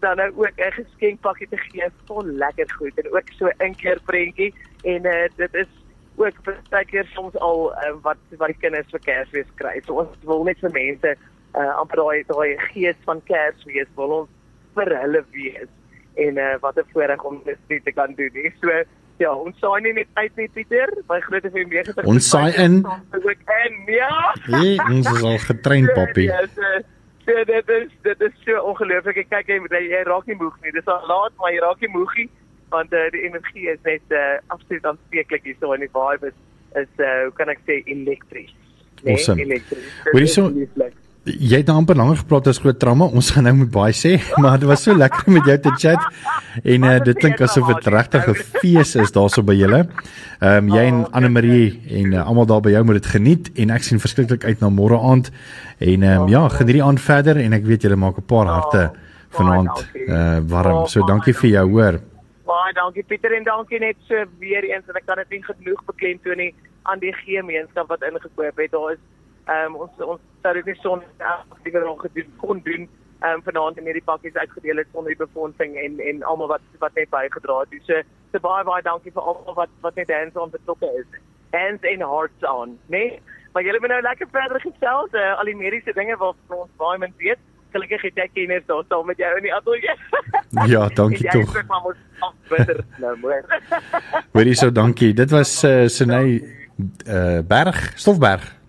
dan 0.00 0.16
nou 0.16 0.30
ook 0.36 0.56
'n 0.56 0.72
geskenkpakkie 0.80 1.48
te 1.48 1.56
gee 1.56 1.88
vol 2.06 2.24
lekker 2.24 2.70
goed 2.78 2.98
en 2.98 3.14
ook 3.14 3.28
so 3.38 3.50
'n 3.58 3.74
keer 3.74 4.00
prentjie 4.04 4.54
en 4.82 5.06
uh, 5.06 5.28
dit 5.36 5.54
is 5.54 5.70
ook 6.16 6.34
baie 6.70 6.84
keer 6.84 7.06
soms 7.14 7.38
al 7.38 7.72
uh, 7.72 7.94
wat 8.02 8.16
wat 8.38 8.52
die 8.52 8.58
kinders 8.58 8.90
vir 8.90 9.00
Kersfees 9.00 9.54
kry. 9.54 9.80
So 9.86 10.02
ons 10.04 10.16
wil 10.28 10.44
net 10.44 10.60
vir 10.62 10.70
mense 10.70 11.14
uh, 11.54 11.72
amper 11.80 12.02
daai 12.02 12.24
daai 12.28 12.58
gees 12.72 13.00
van 13.04 13.22
Kersfees 13.30 13.90
wil 13.98 14.18
ons 14.20 14.30
vir 14.74 14.92
hulle 15.00 15.24
wees 15.30 15.70
en 16.26 16.38
uh, 16.38 16.54
wat 16.62 16.78
'n 16.78 16.90
voorreg 16.92 17.24
om 17.24 17.42
dit 17.44 17.84
te 17.84 17.92
kan 17.92 18.14
doen. 18.14 18.30
Nie. 18.32 18.52
So 18.60 18.70
ja, 19.22 19.32
ons 19.34 19.58
saai 19.62 19.80
nie 19.84 19.94
net 20.00 20.08
uit 20.18 20.40
nie 20.40 20.48
Pieter, 20.54 20.90
by 21.08 21.20
Groot 21.24 21.46
FM 21.50 21.70
90. 21.72 22.04
Ons 22.10 22.30
saai 22.32 22.56
in. 22.60 22.80
Ook 22.86 23.54
en 23.58 23.78
ja. 23.92 24.10
Hey, 24.48 24.78
ons 24.88 25.10
is 25.10 25.22
al 25.22 25.38
getrein 25.46 25.90
poppie. 25.98 26.28
Ja, 26.30 26.40
so, 26.54 26.72
so 27.26 27.44
dit 27.50 27.74
is 27.76 27.92
dit 28.06 28.24
is 28.28 28.40
so 28.46 28.64
ongelooflik. 28.72 29.24
Ek 29.24 29.30
kyk 29.32 29.52
jy, 29.54 29.60
jy 29.88 30.02
raak 30.08 30.26
nie 30.30 30.38
moeg 30.40 30.56
nie. 30.62 30.74
Dis 30.76 30.90
al 30.90 31.06
laat, 31.10 31.36
maar 31.40 31.54
jy 31.54 31.62
raak 31.66 31.84
nie 31.84 31.92
moegie 31.94 32.30
want 32.74 32.92
uh, 32.92 33.06
die 33.14 33.22
energie 33.28 33.68
is 33.70 33.78
net 33.86 34.02
uh, 34.10 34.38
absoluut 34.54 34.86
aanspreeklik 34.90 35.46
hier 35.46 35.56
so 35.60 35.72
en 35.76 35.84
die 35.84 35.92
vibe 35.94 36.32
is 36.32 36.38
is 36.82 36.90
uh, 36.98 37.22
hoe 37.28 37.34
kan 37.38 37.52
ek 37.52 37.60
sê 37.68 37.78
elektries. 37.86 38.50
Nee, 39.04 39.14
awesome. 39.14 39.38
elektries. 39.44 39.94
Hoorie 40.10 40.30
so. 40.32 40.50
Jy 41.24 41.62
het 41.62 41.70
amper 41.72 41.96
langer 41.96 42.18
gepraat 42.20 42.50
as 42.50 42.58
groot 42.60 42.76
trauma. 42.76 43.06
Ons 43.16 43.30
gaan 43.32 43.46
nou 43.48 43.54
met 43.62 43.70
baie 43.72 43.94
sê, 43.96 44.18
maar 44.44 44.58
dit 44.60 44.68
was 44.68 44.82
so 44.84 44.92
lekker 44.92 45.30
met 45.32 45.46
jou 45.48 45.56
te 45.64 45.70
chat. 45.80 46.02
En 46.60 46.84
uh, 46.84 46.98
dit 47.00 47.16
klink 47.16 47.40
asof 47.40 47.70
dit 47.70 47.86
regtig 47.94 48.28
'n 48.28 48.34
fees 48.60 48.94
is 49.00 49.12
daarso 49.12 49.42
by 49.42 49.54
julle. 49.56 49.86
Ehm 50.40 50.68
um, 50.68 50.74
jy 50.76 50.84
en 50.84 50.98
Anne 51.12 51.30
Marie 51.32 51.80
en 51.88 52.12
uh, 52.12 52.26
almal 52.26 52.46
daar 52.46 52.60
by 52.60 52.74
jou 52.74 52.84
moet 52.84 53.00
dit 53.00 53.06
geniet 53.06 53.48
en 53.56 53.70
ek 53.70 53.82
sien 53.82 53.98
verskriklik 53.98 54.44
uit 54.44 54.60
na 54.60 54.68
môre 54.68 55.00
aand. 55.00 55.32
En 55.78 56.02
ehm 56.02 56.22
um, 56.22 56.28
ja, 56.28 56.48
geniet 56.48 56.76
die 56.76 56.84
aand 56.84 57.00
verder 57.00 57.40
en 57.40 57.52
ek 57.52 57.64
weet 57.64 57.82
julle 57.82 57.96
maak 57.96 58.20
'n 58.20 58.28
paar 58.28 58.46
harte 58.46 58.92
vanaand 59.30 59.88
uh, 59.94 60.38
warm. 60.44 60.86
So 60.86 61.06
dankie 61.06 61.34
vir 61.34 61.50
jou, 61.50 61.66
hoor. 61.70 62.00
Baie 62.44 62.72
dankie 62.76 63.02
Pieter 63.02 63.32
en 63.32 63.44
dankie 63.44 63.80
net 63.80 63.96
so 64.08 64.14
weer 64.38 64.64
eens 64.64 64.84
en 64.88 65.00
ek 65.00 65.06
kan 65.06 65.16
dit 65.24 65.30
nie 65.30 65.42
genoeg 65.42 65.80
beklemtoon 65.88 66.36
nie 66.36 66.52
aan 66.82 67.00
die 67.00 67.14
gemeenskap 67.24 67.88
wat 67.88 68.04
ingekoop 68.04 68.60
het. 68.60 68.70
Daar 68.70 68.92
is 68.92 69.00
ehm 69.44 69.74
um, 69.74 69.80
ons 69.84 70.04
ons 70.06 70.20
sou 70.42 70.52
dit 70.54 70.66
nie 70.70 70.80
sonder 70.80 71.32
aktiewe 71.52 71.80
nog 71.84 72.00
gedoen 72.00 72.30
kon 72.42 72.60
doen 72.64 72.88
ehm 73.24 73.34
um, 73.34 73.42
vanaand 73.42 73.78
en 73.78 73.84
hierdie 73.88 74.04
pakkies 74.04 74.36
uitgedeel 74.36 74.76
het 74.82 74.90
sonder 74.92 75.14
die 75.14 75.24
befondsing 75.26 75.76
en 75.84 76.00
en 76.00 76.22
almal 76.22 76.50
wat 76.54 76.64
wat 76.78 76.94
net 76.94 77.10
bygedra 77.10 77.58
het. 77.60 77.76
So, 77.88 78.02
so 78.32 78.40
baie 78.46 78.64
baie 78.64 78.82
dankie 78.82 79.12
vir 79.12 79.22
almal 79.22 79.56
wat 79.60 79.72
wat 79.86 79.94
net 80.00 80.12
hands 80.12 80.36
on 80.36 80.50
betrokke 80.50 80.90
is. 81.00 81.20
Hands 81.52 81.82
in 81.92 82.02
hearts 82.02 82.48
on, 82.50 82.78
nee. 82.86 83.20
Maar 83.52 83.62
julle 83.62 83.80
moet 83.80 83.92
nou 83.94 84.00
lekker 84.02 84.28
verder 84.30 84.60
gesels, 84.60 85.12
uh, 85.12 85.38
al 85.38 85.50
die 85.50 85.56
mediese 85.56 85.92
dinge 85.94 86.16
wat 86.18 86.56
ons 86.56 86.72
baie 86.82 86.98
min 86.98 87.14
weet. 87.22 87.38
Gelukkig 87.74 88.02
het 88.08 88.18
ek 88.24 88.34
kenners 88.34 88.66
daar 88.66 88.82
saam 88.88 89.06
met 89.06 89.18
jou 89.22 89.30
in 89.36 89.48
die 89.48 89.54
ateljee. 89.54 89.96
Ja, 90.72 90.88
dankie 90.88 91.30
tog. 91.30 91.54
Nou 93.02 93.16
mooi. 93.18 93.40
Hoorie 94.32 94.54
so, 94.54 94.70
dankie. 94.72 95.14
Dit 95.14 95.30
was 95.30 95.56
uh, 95.64 95.86
Senay 95.90 96.36
uh, 96.38 97.40
Berg, 97.46 97.80
Stofberg. 97.98 98.63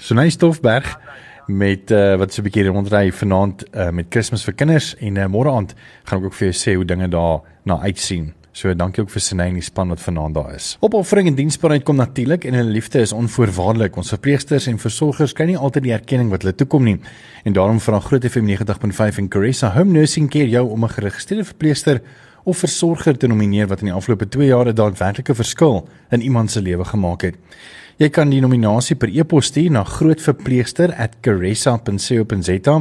Senay 0.00 0.30
Stofberg 0.30 0.98
met 1.46 1.90
uh, 1.90 2.14
wat 2.16 2.32
so 2.32 2.40
'n 2.40 2.46
bietjie 2.48 2.66
rondry 2.66 3.12
vanaand 3.12 3.64
uh, 3.74 3.90
met 3.90 4.08
Kersfees 4.08 4.44
vir 4.44 4.54
kinders 4.54 4.94
en 4.96 5.16
uh, 5.16 5.26
môre 5.28 5.50
aand 5.52 5.74
gaan 6.04 6.18
ek 6.18 6.24
ook 6.24 6.36
vir 6.38 6.48
jou 6.48 6.56
sê 6.56 6.74
hoe 6.74 6.84
dinge 6.84 7.08
daar 7.08 7.40
na 7.64 7.80
uitsien. 7.84 8.32
So 8.52 8.72
dankie 8.74 9.02
ook 9.02 9.10
vir 9.10 9.20
Senay 9.20 9.48
en 9.48 9.58
die 9.60 9.62
span 9.62 9.88
wat 9.88 10.00
vanaand 10.00 10.34
daar 10.34 10.54
is. 10.54 10.76
Opoffering 10.80 11.28
en 11.28 11.34
diensbaarheid 11.34 11.84
kom 11.84 11.96
natuurlik 11.96 12.44
en 12.44 12.54
hulle 12.54 12.70
liefde 12.70 13.00
is 13.00 13.12
onvoorwaardelik. 13.12 13.96
Ons 13.96 14.08
verpleegsters 14.08 14.66
en 14.66 14.78
versorgers 14.78 15.32
kry 15.32 15.46
nie 15.46 15.58
altyd 15.58 15.82
die 15.82 15.92
erkenning 15.92 16.30
wat 16.30 16.42
hulle 16.42 16.54
toekom 16.54 16.84
nie. 16.84 16.96
En 17.44 17.52
daarom 17.52 17.80
vra 17.80 18.00
Groot 18.00 18.24
FM 18.24 18.48
90.5 18.48 19.18
en 19.18 19.28
Caressa 19.28 19.74
Home 19.76 19.92
Nursing 19.92 20.30
Care 20.30 20.48
jou 20.48 20.68
om 20.70 20.84
'n 20.84 20.88
geregistreerde 20.88 21.44
verpleegster 21.44 22.00
of 22.44 22.58
versorger 22.58 23.18
te 23.18 23.26
nomineer 23.26 23.66
wat 23.66 23.80
in 23.80 23.90
die 23.90 23.96
afgelope 23.96 24.28
2 24.28 24.46
jare 24.46 24.72
daadwerklike 24.72 25.34
verskil 25.34 25.88
in 26.10 26.20
iemand 26.20 26.50
se 26.50 26.60
lewe 26.60 26.84
gemaak 26.84 27.22
het. 27.22 27.34
Jy 28.00 28.08
kan 28.08 28.30
die 28.32 28.38
nominasie 28.40 28.94
per 28.96 29.10
e-pos 29.12 29.50
stuur 29.50 29.74
na 29.74 29.82
grootverpleegster@caressa.co.za 29.84 32.74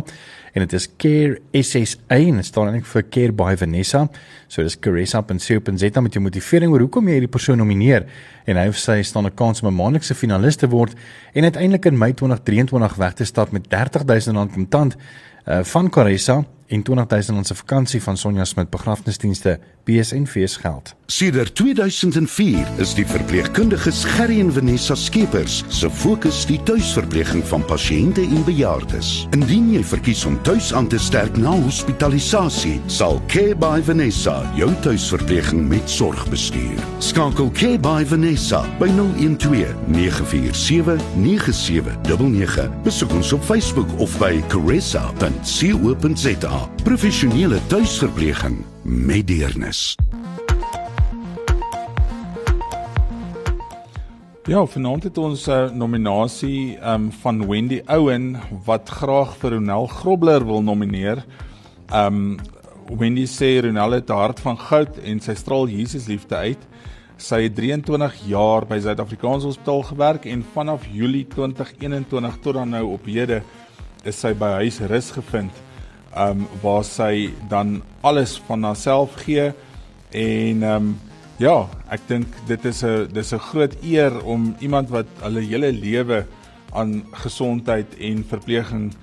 en 0.53 0.61
dit 0.63 0.73
is 0.73 0.87
care 0.97 1.41
SSA 1.51 2.15
en 2.15 2.35
dit 2.39 2.45
staan 2.45 2.67
eintlik 2.69 2.85
vir 2.87 3.03
care 3.11 3.31
by 3.35 3.55
Vanessa. 3.59 4.07
So 4.47 4.63
dis 4.63 4.79
caressa.co.za 4.79 6.01
met 6.01 6.13
jou 6.13 6.23
motivering 6.23 6.71
oor 6.71 6.79
hoekom 6.85 7.07
jy 7.07 7.13
hierdie 7.17 7.35
persoon 7.35 7.57
nomineer 7.59 8.05
en 8.47 8.57
hy 8.61 8.67
of 8.71 8.77
sy 8.79 9.03
staan 9.03 9.25
'n 9.25 9.35
kans 9.35 9.61
om 9.61 9.67
'n 9.67 9.75
maandelikse 9.75 10.15
finalis 10.15 10.55
te 10.55 10.67
word 10.69 10.95
en 11.33 11.43
uiteindelik 11.43 11.85
in 11.85 11.97
Mei 11.97 12.13
2023 12.13 12.95
weg 12.95 13.13
te 13.13 13.25
stap 13.25 13.51
met 13.51 13.67
R30000 13.67 14.53
kontant 14.53 14.95
uh, 14.95 15.63
van 15.63 15.89
Caressa 15.89 16.45
en 16.69 16.83
20000 16.83 17.35
rand 17.35 17.47
se 17.47 17.55
vakansie 17.55 18.01
van 18.01 18.17
Sonja 18.17 18.45
Smit 18.45 18.69
begrafnisdienste 18.69 19.59
BSN 19.83 20.25
fees 20.25 20.57
geld. 20.57 20.95
Sedert 21.05 21.55
2004 21.55 22.67
is 22.77 22.93
die 22.93 23.05
verpleegkundiges 23.09 24.03
Gerry 24.05 24.39
en 24.39 24.53
Vanessa 24.53 24.95
Skeepers 24.95 25.63
se 25.73 25.89
fokus 25.89 26.45
die 26.45 26.59
tuisverpleging 26.63 27.41
van 27.49 27.65
pasiënte 27.65 28.21
en 28.21 28.43
bejaardes. 28.45 29.25
Indien 29.33 29.71
jy 29.73 29.81
verkies 29.93 30.21
om 30.29 30.37
tuis 30.45 30.69
aan 30.77 30.87
te 30.91 30.99
sterk 31.01 31.37
na 31.41 31.55
hospitalisasie, 31.63 32.77
sal 32.85 33.17
Care 33.33 33.57
by 33.57 33.81
Vanessa 33.85 34.37
jou 34.57 34.69
tuisverpleging 34.85 35.65
met 35.71 35.89
sorg 35.89 36.21
bestuur. 36.29 36.77
Skakel 37.01 37.49
Care 37.57 37.81
by 37.81 38.05
Vanessa 38.05 38.61
by 38.77 38.91
012 38.93 39.73
947 39.89 41.01
9799. 41.17 42.69
Besoek 42.85 43.17
ons 43.17 43.33
op 43.33 43.41
Facebook 43.49 43.89
of 43.97 44.13
by 44.21 44.37
caressa.co.za. 44.53 46.58
Professionele 46.83 47.59
tuisverpleging 47.67 48.65
met 48.83 49.27
deernis. 49.27 49.95
Ja, 54.43 54.65
vanaand 54.65 55.03
het 55.03 55.17
ons 55.17 55.45
'n 55.47 55.51
uh, 55.51 55.71
nominasie 55.71 56.77
um 56.81 57.11
van 57.11 57.47
Wendy 57.47 57.81
Owen 57.85 58.39
wat 58.65 58.89
graag 58.89 59.37
vir 59.37 59.51
Ronel 59.51 59.87
Grobler 59.87 60.45
wil 60.45 60.61
nomineer. 60.63 61.25
Um 61.93 62.37
Wendy 62.97 63.25
sê 63.25 63.61
Ronel 63.61 63.91
het 63.91 64.09
'n 64.09 64.13
hart 64.13 64.39
van 64.39 64.57
goud 64.57 64.97
en 64.97 65.19
sy 65.19 65.33
straal 65.33 65.67
Jesus 65.67 66.07
liefde 66.07 66.35
uit. 66.35 66.67
Sy 67.17 67.41
het 67.43 67.55
23 67.55 68.15
jaar 68.27 68.65
by 68.65 68.79
Suid-Afrikaanse 68.79 69.45
Hospitaal 69.45 69.83
gewerk 69.83 70.25
en 70.25 70.45
vanaf 70.53 70.81
Julie 70.91 71.27
2021 71.27 72.37
tot 72.41 72.53
dan 72.53 72.69
nou 72.69 72.85
op 72.85 73.05
hede 73.05 73.41
is 74.03 74.19
sy 74.19 74.33
by 74.33 74.49
huis 74.63 74.79
rus 74.79 75.11
gevind 75.11 75.68
um 76.17 76.47
waar 76.61 76.83
sy 76.83 77.29
dan 77.49 77.81
alles 78.01 78.41
van 78.47 78.63
haarself 78.63 79.15
gee 79.25 79.51
en 80.11 80.63
um 80.63 80.97
ja, 81.39 81.69
ek 81.87 82.01
dink 82.07 82.27
dit 82.47 82.65
is 82.65 82.83
'n 82.83 83.07
dis 83.13 83.33
'n 83.33 83.39
groot 83.39 83.75
eer 83.83 84.23
om 84.25 84.55
iemand 84.59 84.89
wat 84.89 85.07
hulle 85.21 85.41
hele 85.41 85.71
lewe 85.71 86.25
aan 86.73 87.03
gesondheid 87.11 87.95
en 87.99 88.23
verpleging 88.23 88.93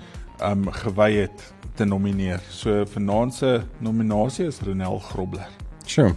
um 0.41 0.71
gewy 0.71 1.11
het 1.13 1.53
te 1.75 1.85
nomineer. 1.85 2.41
So 2.49 2.85
vanaand 2.85 3.33
se 3.33 3.61
nominasie 3.79 4.47
is 4.47 4.59
Ronel 4.61 4.99
Grobler. 4.99 5.49
Sjoe. 5.85 6.15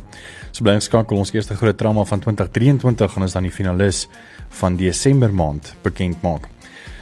So 0.50 0.64
bly 0.64 0.78
skakel 0.80 1.16
ons 1.16 1.32
eerste 1.32 1.54
groot 1.54 1.76
drama 1.78 2.04
van 2.04 2.20
2023 2.20 3.16
en 3.16 3.22
is 3.22 3.32
dan 3.32 3.46
die 3.46 3.54
finalis 3.54 4.08
van 4.48 4.76
Desember 4.76 5.32
maand 5.34 5.74
bekend 5.82 6.22
maak. 6.22 6.48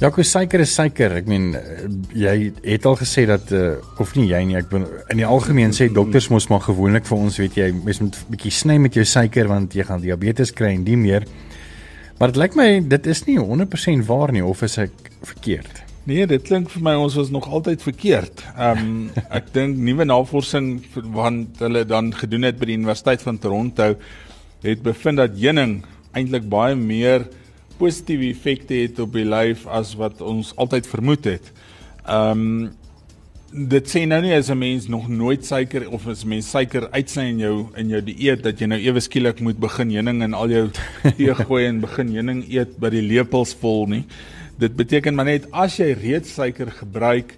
Ja, 0.00 0.08
kus 0.12 0.30
suiker 0.30 0.60
is 0.64 0.72
suiker. 0.74 1.12
Ek 1.20 1.28
meen 1.28 1.52
eh, 1.56 1.84
jy 2.16 2.34
het 2.64 2.88
al 2.88 2.96
gesê 2.96 3.26
dat 3.28 3.52
uh, 3.52 3.76
of 4.00 4.16
nie 4.16 4.30
jy 4.30 4.40
nie, 4.48 4.56
ek 4.56 4.72
ben, 4.72 4.88
in 5.12 5.20
die 5.20 5.28
algemeen 5.28 5.76
sê 5.76 5.90
dokters 5.92 6.30
mos 6.32 6.48
maar 6.52 6.64
gewoonlik 6.64 7.04
vir 7.08 7.18
ons, 7.18 7.36
weet 7.40 7.60
jy, 7.60 7.68
mens 7.84 8.00
moet 8.00 8.16
'n 8.16 8.32
bietjie 8.32 8.52
sny 8.64 8.80
met 8.80 8.96
jou 8.96 9.04
suiker 9.04 9.52
want 9.52 9.76
jy 9.76 9.84
gaan 9.84 10.00
diabetes 10.00 10.56
kry 10.56 10.72
en 10.72 10.88
die 10.88 10.96
meer. 10.96 11.28
Maar 12.16 12.32
dit 12.32 12.38
lyk 12.40 12.54
my 12.56 12.68
dit 12.88 13.06
is 13.12 13.20
nie 13.26 13.36
100% 13.36 14.06
waar 14.08 14.32
nie 14.32 14.44
of 14.44 14.62
is 14.64 14.78
ek 14.80 15.10
verkeerd? 15.20 15.82
Nee, 16.08 16.24
dit 16.30 16.44
klink 16.46 16.70
vir 16.72 16.84
my 16.86 16.94
ons 16.96 17.16
was 17.18 17.32
nog 17.34 17.48
altyd 17.50 17.82
verkeerd. 17.84 18.40
Ehm 18.54 18.80
um, 18.80 18.94
ek 19.38 19.50
dink 19.52 19.76
nuwe 19.76 20.06
navorsing 20.08 20.78
wat 21.12 21.60
hulle 21.60 21.84
dan 21.84 22.08
gedoen 22.14 22.46
het 22.48 22.56
by 22.60 22.70
die 22.70 22.78
Universiteit 22.78 23.24
van 23.26 23.40
Toronto 23.42 23.90
het 24.64 24.82
bevind 24.82 25.20
dat 25.20 25.36
heuning 25.36 25.82
eintlik 26.16 26.48
baie 26.48 26.78
meer 26.78 27.26
positiewe 27.76 28.30
effekte 28.32 28.78
het 28.86 28.98
op 29.02 29.12
die 29.12 29.26
lyf 29.28 29.66
as 29.68 29.92
wat 30.00 30.24
ons 30.24 30.54
altyd 30.56 30.88
vermoed 30.88 31.28
het. 31.28 31.52
Ehm 32.06 32.48
um, 32.48 32.58
dit 33.52 33.88
sê 33.88 34.04
nou 34.06 34.20
nie 34.22 34.34
as 34.34 34.50
'n 34.50 34.58
mens 34.58 34.88
nog 34.88 35.08
nooit 35.08 35.44
suiker 35.44 35.88
of 35.90 36.06
as 36.06 36.24
mens 36.24 36.50
suiker 36.50 36.88
uitsny 36.90 37.24
in 37.24 37.38
jou 37.38 37.66
in 37.76 37.88
jou 37.88 38.02
dieet 38.02 38.42
dat 38.42 38.58
jy 38.58 38.66
nou 38.66 38.78
ewe 38.78 39.00
skielik 39.00 39.40
moet 39.40 39.58
begin 39.58 39.90
heuning 39.90 40.22
in 40.22 40.34
al 40.34 40.48
jou 40.48 40.70
tee 41.16 41.34
gooi 41.34 41.66
en 41.66 41.80
begin 41.80 42.08
heuning 42.08 42.44
eet 42.48 42.78
by 42.78 42.90
die 42.90 43.02
lepels 43.02 43.54
vol 43.54 43.86
nie. 43.86 44.04
Dit 44.58 44.76
beteken 44.76 45.14
maar 45.14 45.24
net 45.24 45.46
as 45.52 45.76
jy 45.76 45.92
reeds 45.92 46.34
suiker 46.34 46.70
gebruik 46.70 47.36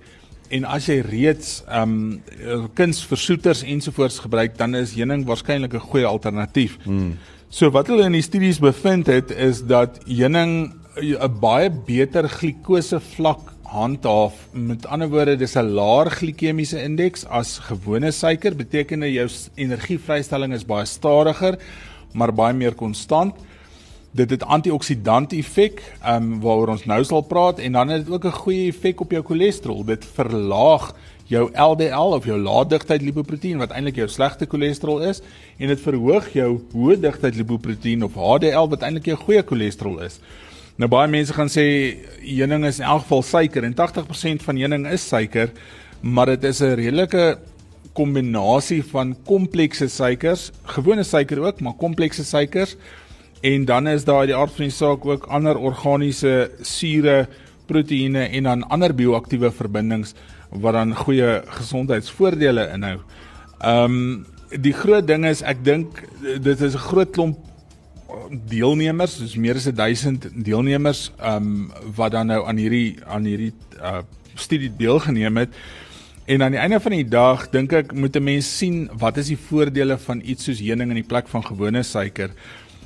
en 0.51 0.64
as 0.64 0.87
jy 0.88 1.01
reeds 1.05 1.62
ehm 1.68 1.83
um, 1.83 2.68
kunsversoeters 2.75 3.62
ensovoorts 3.62 4.18
gebruik, 4.18 4.57
dan 4.59 4.75
is 4.75 4.94
heuning 4.94 5.27
waarskynlik 5.27 5.75
'n 5.75 5.88
goeie 5.90 6.07
alternatief. 6.07 6.79
Mm. 6.87 7.18
So 7.51 7.71
wat 7.71 7.87
hulle 7.88 8.05
in 8.05 8.12
die 8.12 8.23
studies 8.23 8.59
bevind 8.59 9.07
het 9.07 9.31
is 9.31 9.62
dat 9.62 10.01
heuning 10.07 10.73
'n 10.97 11.40
baie 11.40 11.71
beter 11.71 12.29
glikose 12.29 13.01
vlak 13.01 13.53
handhaaf. 13.68 14.35
Met 14.52 14.87
ander 14.87 15.09
woorde, 15.09 15.37
dis 15.37 15.57
'n 15.57 15.74
laer 15.76 16.11
glikemiese 16.11 16.83
indeks 16.83 17.26
as 17.26 17.59
gewone 17.59 18.11
suiker, 18.11 18.57
beteken 18.57 19.00
dit 19.00 19.12
jou 19.14 19.28
energievrystelling 19.54 20.52
is 20.52 20.64
baie 20.64 20.87
stadiger, 20.87 21.59
maar 22.12 22.33
baie 22.33 22.54
meer 22.54 22.74
konstant. 22.74 23.35
Dit 24.11 24.31
het 24.31 24.42
antioksidant 24.42 25.33
effek, 25.33 25.83
ehm 26.02 26.22
um, 26.22 26.40
waaroor 26.40 26.68
ons 26.68 26.87
nou 26.87 27.04
sal 27.04 27.22
praat 27.22 27.59
en 27.59 27.72
dan 27.72 27.88
het 27.88 28.07
dit 28.07 28.14
ook 28.14 28.24
'n 28.24 28.40
goeie 28.42 28.68
effek 28.68 29.00
op 29.00 29.11
jou 29.11 29.22
cholesterol. 29.22 29.85
Dit 29.85 30.04
verlaag 30.04 30.94
jou 31.28 31.50
LDL 31.52 32.16
of 32.16 32.24
jou 32.24 32.38
lae 32.38 32.66
digtheid 32.66 33.02
lipoproteïen 33.02 33.59
wat 33.59 33.70
eintlik 33.70 33.96
jou 33.96 34.09
slegte 34.09 34.46
cholesterol 34.48 35.02
is 35.02 35.20
en 35.59 35.68
dit 35.68 35.81
verhoog 35.81 36.33
jou 36.33 36.61
hoë 36.72 37.00
digtheid 37.00 37.37
lipoproteïen 37.37 38.02
of 38.02 38.14
HDL 38.14 38.68
wat 38.68 38.83
eintlik 38.83 39.04
jou 39.04 39.16
goeie 39.16 39.42
cholesterol 39.42 40.00
is. 40.00 40.20
Nou 40.78 40.86
baie 40.86 41.10
mense 41.10 41.34
gaan 41.34 41.48
sê 41.50 41.64
heuning 42.22 42.62
is 42.68 42.76
in 42.78 42.86
elk 42.86 43.02
geval 43.02 43.24
suiker 43.26 43.64
en 43.66 43.72
80% 43.74 44.44
van 44.46 44.58
heuning 44.62 44.84
is 44.86 45.06
suiker, 45.10 45.50
maar 46.06 46.30
dit 46.30 46.44
is 46.44 46.60
'n 46.62 46.78
redelike 46.78 47.38
kombinasie 47.92 48.84
van 48.92 49.16
komplekse 49.26 49.88
suikers, 49.88 50.52
gewone 50.62 51.02
suiker 51.02 51.40
ook, 51.40 51.60
maar 51.60 51.74
komplekse 51.74 52.24
suikers 52.24 52.76
en 53.42 53.64
dan 53.64 53.88
is 53.88 54.04
daar 54.04 54.26
die 54.26 54.36
aard 54.36 54.54
van 54.54 54.64
die 54.64 54.74
saak 54.74 55.04
ook 55.04 55.26
ander 55.26 55.58
organiese 55.58 56.50
sure, 56.62 57.26
proteïene 57.66 58.30
en 58.30 58.42
dan 58.42 58.68
ander 58.68 58.94
bioaktiewe 58.94 59.50
verbindings 59.50 60.14
wat 60.50 60.72
dan 60.72 60.94
goeie 60.94 61.42
gesondheidsvoordele 61.46 62.70
inhou. 62.74 62.98
Ehm 63.60 63.84
um, 63.84 64.26
die 64.50 64.72
groot 64.72 65.06
ding 65.06 65.26
is 65.26 65.42
ek 65.42 65.64
dink 65.64 66.06
dit 66.22 66.60
is 66.60 66.74
'n 66.74 66.86
groot 66.88 67.10
klomp 67.10 67.47
deelnemers, 68.49 69.18
dis 69.21 69.37
meer 69.37 69.59
as 69.59 69.68
1000 69.68 70.31
deelnemers 70.44 71.09
um 71.25 71.68
wat 71.97 72.12
dan 72.12 72.31
nou 72.33 72.44
aan 72.49 72.61
hierdie 72.61 72.97
aan 73.07 73.29
hierdie 73.29 73.53
uh 73.81 74.01
studie 74.38 74.71
deelgeneem 74.71 75.37
het. 75.37 75.55
En 76.31 76.42
aan 76.42 76.55
die 76.55 76.61
einde 76.61 76.79
van 76.81 76.94
die 76.94 77.09
dag 77.09 77.49
dink 77.51 77.73
ek 77.73 77.92
moet 77.92 78.16
'n 78.16 78.23
mens 78.23 78.47
sien 78.59 78.88
wat 78.92 79.16
is 79.16 79.27
die 79.33 79.40
voordele 79.49 79.99
van 79.99 80.23
iets 80.25 80.44
soos 80.44 80.61
heuning 80.61 80.90
in 80.90 81.01
die 81.03 81.11
plek 81.11 81.29
van 81.29 81.42
gewone 81.44 81.83
suiker. 81.83 82.31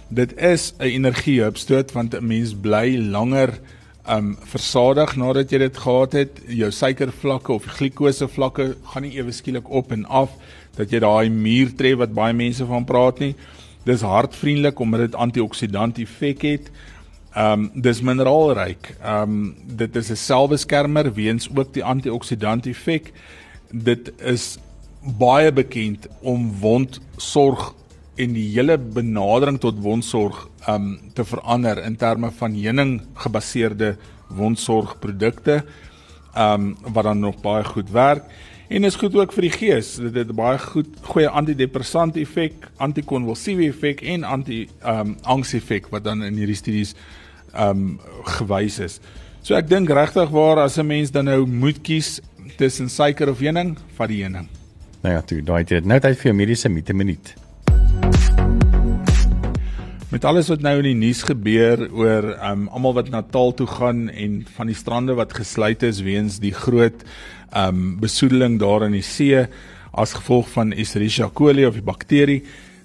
Dit 0.09 0.33
is 0.39 0.73
'n 0.79 0.85
energiehupstoot 0.85 1.93
want 1.93 2.15
'n 2.15 2.27
mens 2.27 2.55
bly 2.55 2.97
langer 2.97 3.61
um 4.09 4.37
versadig 4.43 5.17
nadat 5.17 5.51
jy 5.51 5.59
dit 5.59 5.77
gehad 5.77 6.13
het. 6.13 6.41
Jou 6.49 6.71
suikervlakke 6.71 7.53
of 7.53 7.65
glikose 7.65 8.29
vlakke 8.29 8.77
gaan 8.83 9.03
nie 9.03 9.17
ewe 9.17 9.33
skielik 9.33 9.69
op 9.71 9.93
en 9.93 10.05
af 10.07 10.31
dat 10.77 10.91
jy 10.91 10.99
daai 10.99 11.31
muur 11.31 11.75
tref 11.77 11.99
wat 11.99 12.15
baie 12.15 12.33
mense 12.33 12.67
van 12.67 12.85
praat 12.85 13.19
nie. 13.19 13.35
Dis 13.85 14.01
hartvriendelik 14.01 14.79
omdat 14.79 15.01
dit 15.01 15.15
antioksidant 15.15 15.99
effek 15.99 16.43
het. 16.43 16.71
Ehm 17.33 17.65
um, 17.65 17.83
dis 17.83 18.01
mineraalryk. 18.01 18.95
Ehm 19.01 19.23
um, 19.23 19.55
dit 19.77 19.97
is 19.97 20.11
'n 20.11 20.17
selfbeskermer 20.17 21.13
weens 21.13 21.49
ook 21.55 21.73
die 21.75 21.85
antioksidant 21.85 22.67
effek. 22.67 23.13
Dit 23.71 24.13
is 24.21 24.59
baie 25.19 25.53
bekend 25.53 26.07
om 26.21 26.53
wondsorg 26.61 27.75
en 28.15 28.33
die 28.33 28.49
hele 28.55 28.79
benadering 28.79 29.59
tot 29.61 29.81
wondsorg 29.81 30.49
ehm 30.67 30.75
um, 30.75 31.01
te 31.13 31.25
verander 31.25 31.85
in 31.85 31.97
terme 31.97 32.31
van 32.31 32.55
heuning 32.55 33.03
gebaseerde 33.15 33.97
wondsorgprodukte. 34.29 35.65
Ehm 36.35 36.61
um, 36.61 36.77
wat 36.93 37.05
dan 37.05 37.19
nog 37.19 37.41
baie 37.41 37.65
goed 37.65 37.91
werk 37.91 38.25
en 38.73 38.85
is 38.89 38.97
goed 38.97 39.15
ook 39.15 39.33
vir 39.37 39.47
die 39.47 39.53
gees. 39.53 39.95
Dit 40.01 40.15
het 40.17 40.31
baie 40.37 40.59
goed 40.59 40.89
goeie 41.05 41.29
antidepressant 41.29 42.17
effek, 42.21 42.69
antikonvulsiewe 42.83 43.69
effek 43.69 44.01
en 44.15 44.25
anti 44.25 44.63
ehm 44.81 45.13
um, 45.13 45.17
angs 45.35 45.53
effek 45.59 45.91
wat 45.93 46.05
dan 46.09 46.25
in 46.25 46.41
hierdie 46.41 46.59
studies 46.59 46.95
ehm 47.53 47.69
um, 47.69 48.01
gewys 48.39 48.79
is. 48.81 49.01
So 49.43 49.59
ek 49.59 49.69
dink 49.69 49.91
regtig 49.91 50.31
waar 50.31 50.65
as 50.65 50.79
'n 50.79 50.87
mens 50.87 51.11
dan 51.11 51.25
nou 51.25 51.47
moet 51.47 51.83
kies 51.83 52.21
tussen 52.57 52.89
suiker 52.89 53.29
of 53.29 53.39
heuning, 53.39 53.77
vat 53.97 54.09
die 54.09 54.23
heuning. 54.23 54.49
Nou 55.03 55.15
ja, 55.15 55.23
toe, 55.23 55.43
daai 55.43 55.65
het 55.67 55.85
nou 55.85 55.99
tyd 56.01 56.17
vir 56.17 56.31
jou 56.31 56.35
mediese 56.35 56.69
minuut. 56.69 57.35
Met 60.13 60.27
alles 60.29 60.51
wat 60.53 60.61
nou 60.61 60.75
in 60.77 60.85
die 60.91 61.07
nuus 61.07 61.23
gebeur 61.25 61.87
oor 61.89 62.27
um 62.45 62.67
almal 62.69 62.93
wat 62.99 63.07
Natal 63.09 63.55
toe 63.57 63.67
gaan 63.71 64.11
en 64.11 64.35
van 64.59 64.69
die 64.69 64.77
strande 64.77 65.15
wat 65.17 65.33
gesluit 65.33 65.81
is 65.89 66.03
weens 66.05 66.37
die 66.43 66.53
groot 66.53 67.01
um 67.57 67.95
besoedeling 68.03 68.59
daar 68.61 68.85
in 68.85 68.99
die 68.99 69.07
see 69.09 69.47
as 69.97 70.13
gevolg 70.19 70.51
van 70.53 70.77
Escherichia 70.77 71.31
coli 71.33 71.65
of 71.65 71.81
die 71.81 71.87
bakterie. 71.87 72.43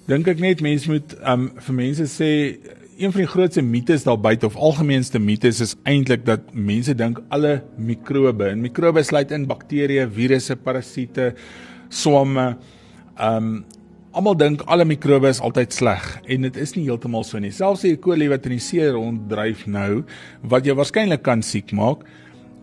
Dink 0.08 0.32
ek 0.32 0.40
net 0.40 0.64
mense 0.64 0.88
moet 0.88 1.12
um 1.20 1.50
vir 1.68 1.78
mense 1.82 2.08
sê 2.14 2.32
een 2.96 3.12
van 3.12 3.20
die 3.26 3.30
grootste 3.36 3.66
mites 3.76 4.08
daar 4.08 4.16
buite 4.24 4.48
of 4.48 4.56
algemeenste 4.56 5.20
mites 5.20 5.60
is 5.60 5.76
eintlik 5.84 6.24
dat 6.24 6.48
mense 6.56 6.96
dink 6.96 7.20
alle 7.28 7.58
mikrobe 7.76 8.48
en 8.54 8.64
mikrobe 8.64 9.04
sluit 9.04 9.36
in 9.36 9.44
bakterieë, 9.52 10.08
virusse, 10.16 10.56
parasiete, 10.56 11.34
swamme. 11.92 12.54
Um 13.20 13.58
almal 14.18 14.34
dink 14.34 14.64
alle 14.66 14.82
mikrobe 14.88 15.30
is 15.30 15.38
altyd 15.44 15.74
sleg 15.74 16.06
en 16.26 16.46
dit 16.48 16.56
is 16.58 16.72
nie 16.74 16.88
heeltemal 16.88 17.22
so 17.26 17.38
nie. 17.38 17.52
Selfs 17.54 17.84
die 17.86 17.94
E. 17.94 17.98
coli 18.02 18.26
wat 18.32 18.48
in 18.48 18.56
die 18.56 18.62
see 18.62 18.86
ronddryf 18.90 19.66
nou 19.70 20.02
wat 20.50 20.66
jou 20.66 20.74
waarskynlik 20.78 21.22
kan 21.26 21.44
siek 21.46 21.70
maak 21.76 22.02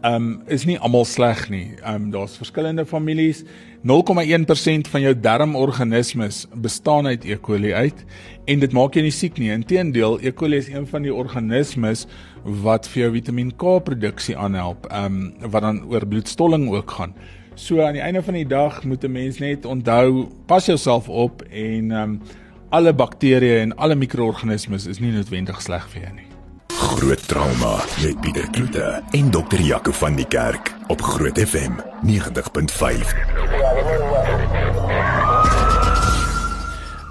um 0.05 0.41
is 0.51 0.65
nie 0.67 0.75
almal 0.83 1.05
sleg 1.07 1.45
nie. 1.49 1.77
Um 1.87 2.09
daar's 2.13 2.35
verskillende 2.37 2.85
families. 2.85 3.45
0,1% 3.87 4.89
van 4.91 5.03
jou 5.05 5.13
darmorganismes 5.15 6.43
bestaan 6.65 7.07
uit 7.07 7.23
E. 7.25 7.37
coli 7.39 7.71
uit 7.73 8.03
en 8.51 8.59
dit 8.59 8.75
maak 8.75 8.97
jou 8.97 9.05
nie 9.05 9.15
siek 9.15 9.39
nie. 9.39 9.53
Inteendeel, 9.55 10.19
E. 10.21 10.35
coli 10.35 10.59
is 10.59 10.67
een 10.73 10.89
van 10.91 11.07
die 11.07 11.13
organismes 11.13 12.03
wat 12.43 12.89
vir 12.91 13.05
jou 13.05 13.13
Vitamiin 13.15 13.55
K 13.55 13.79
produksie 13.85 14.35
aanhelp, 14.35 14.91
um 14.91 15.31
wat 15.39 15.63
dan 15.63 15.85
oor 15.87 16.03
bloedstolling 16.03 16.67
ook 16.75 16.99
gaan. 16.99 17.15
So 17.55 17.79
aan 17.79 17.95
die 17.95 18.01
einde 18.03 18.19
van 18.23 18.35
die 18.35 18.47
dag 18.47 18.83
moet 18.83 19.03
'n 19.03 19.11
mens 19.11 19.37
net 19.39 19.65
onthou, 19.65 20.27
pas 20.45 20.65
jouself 20.65 21.09
op 21.09 21.41
en 21.41 21.91
um 21.91 22.21
alle 22.69 22.93
bakterieë 22.93 23.59
en 23.59 23.75
alle 23.77 23.95
mikroorganismes 23.95 24.85
is 24.85 24.99
nie 24.99 25.11
noodwendig 25.11 25.61
sleg 25.61 25.87
vir 25.89 26.01
jou 26.01 26.13
nie. 26.13 26.27
Groot 26.67 27.27
trauma 27.27 27.79
met 28.03 28.21
Pieter 28.21 28.49
Kloete 28.49 29.03
en 29.11 29.31
dokter 29.31 29.61
Jaco 29.61 29.91
van 29.91 30.15
die 30.15 30.27
Kerk 30.27 30.73
op 30.87 31.01
Groot 31.01 31.39
FM 31.39 31.71
90.5. 32.03 33.15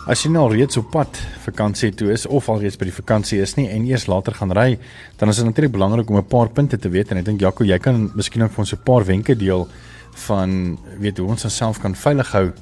As 0.07 0.23
jy 0.23 0.31
nou 0.31 0.53
reeds 0.53 0.77
op 0.77 0.91
pad 0.91 1.23
vakansie 1.47 1.95
toe 1.95 2.13
is 2.13 2.27
of 2.27 2.49
al 2.49 2.61
reeds 2.61 2.77
by 2.77 2.85
die 2.85 2.93
vakansie 2.93 3.41
is 3.41 3.55
nie 3.55 3.69
en 3.69 3.87
eers 3.87 4.07
later 4.07 4.35
gaan 4.35 4.53
ry, 4.53 4.79
dan 5.17 5.29
is 5.29 5.37
dit 5.37 5.45
natuurlik 5.45 5.73
belangrik 5.73 6.11
om 6.11 6.17
'n 6.17 6.27
paar 6.29 6.49
punte 6.49 6.79
te 6.79 6.89
weet 6.89 7.11
en 7.11 7.17
ek 7.17 7.25
dink 7.25 7.41
Jaco, 7.41 7.65
jy 7.65 7.79
kan 7.79 8.11
miskien 8.15 8.43
ook 8.43 8.53
vir 8.53 8.59
ons 8.59 8.73
'n 8.73 8.85
paar 8.85 9.05
wenke 9.05 9.37
deel 9.37 9.69
van 10.15 10.79
weet 10.99 11.19
hoe 11.19 11.29
ons 11.29 11.45
onsself 11.45 11.81
kan 11.81 11.95
veilig 11.95 12.33
hou 12.33 12.53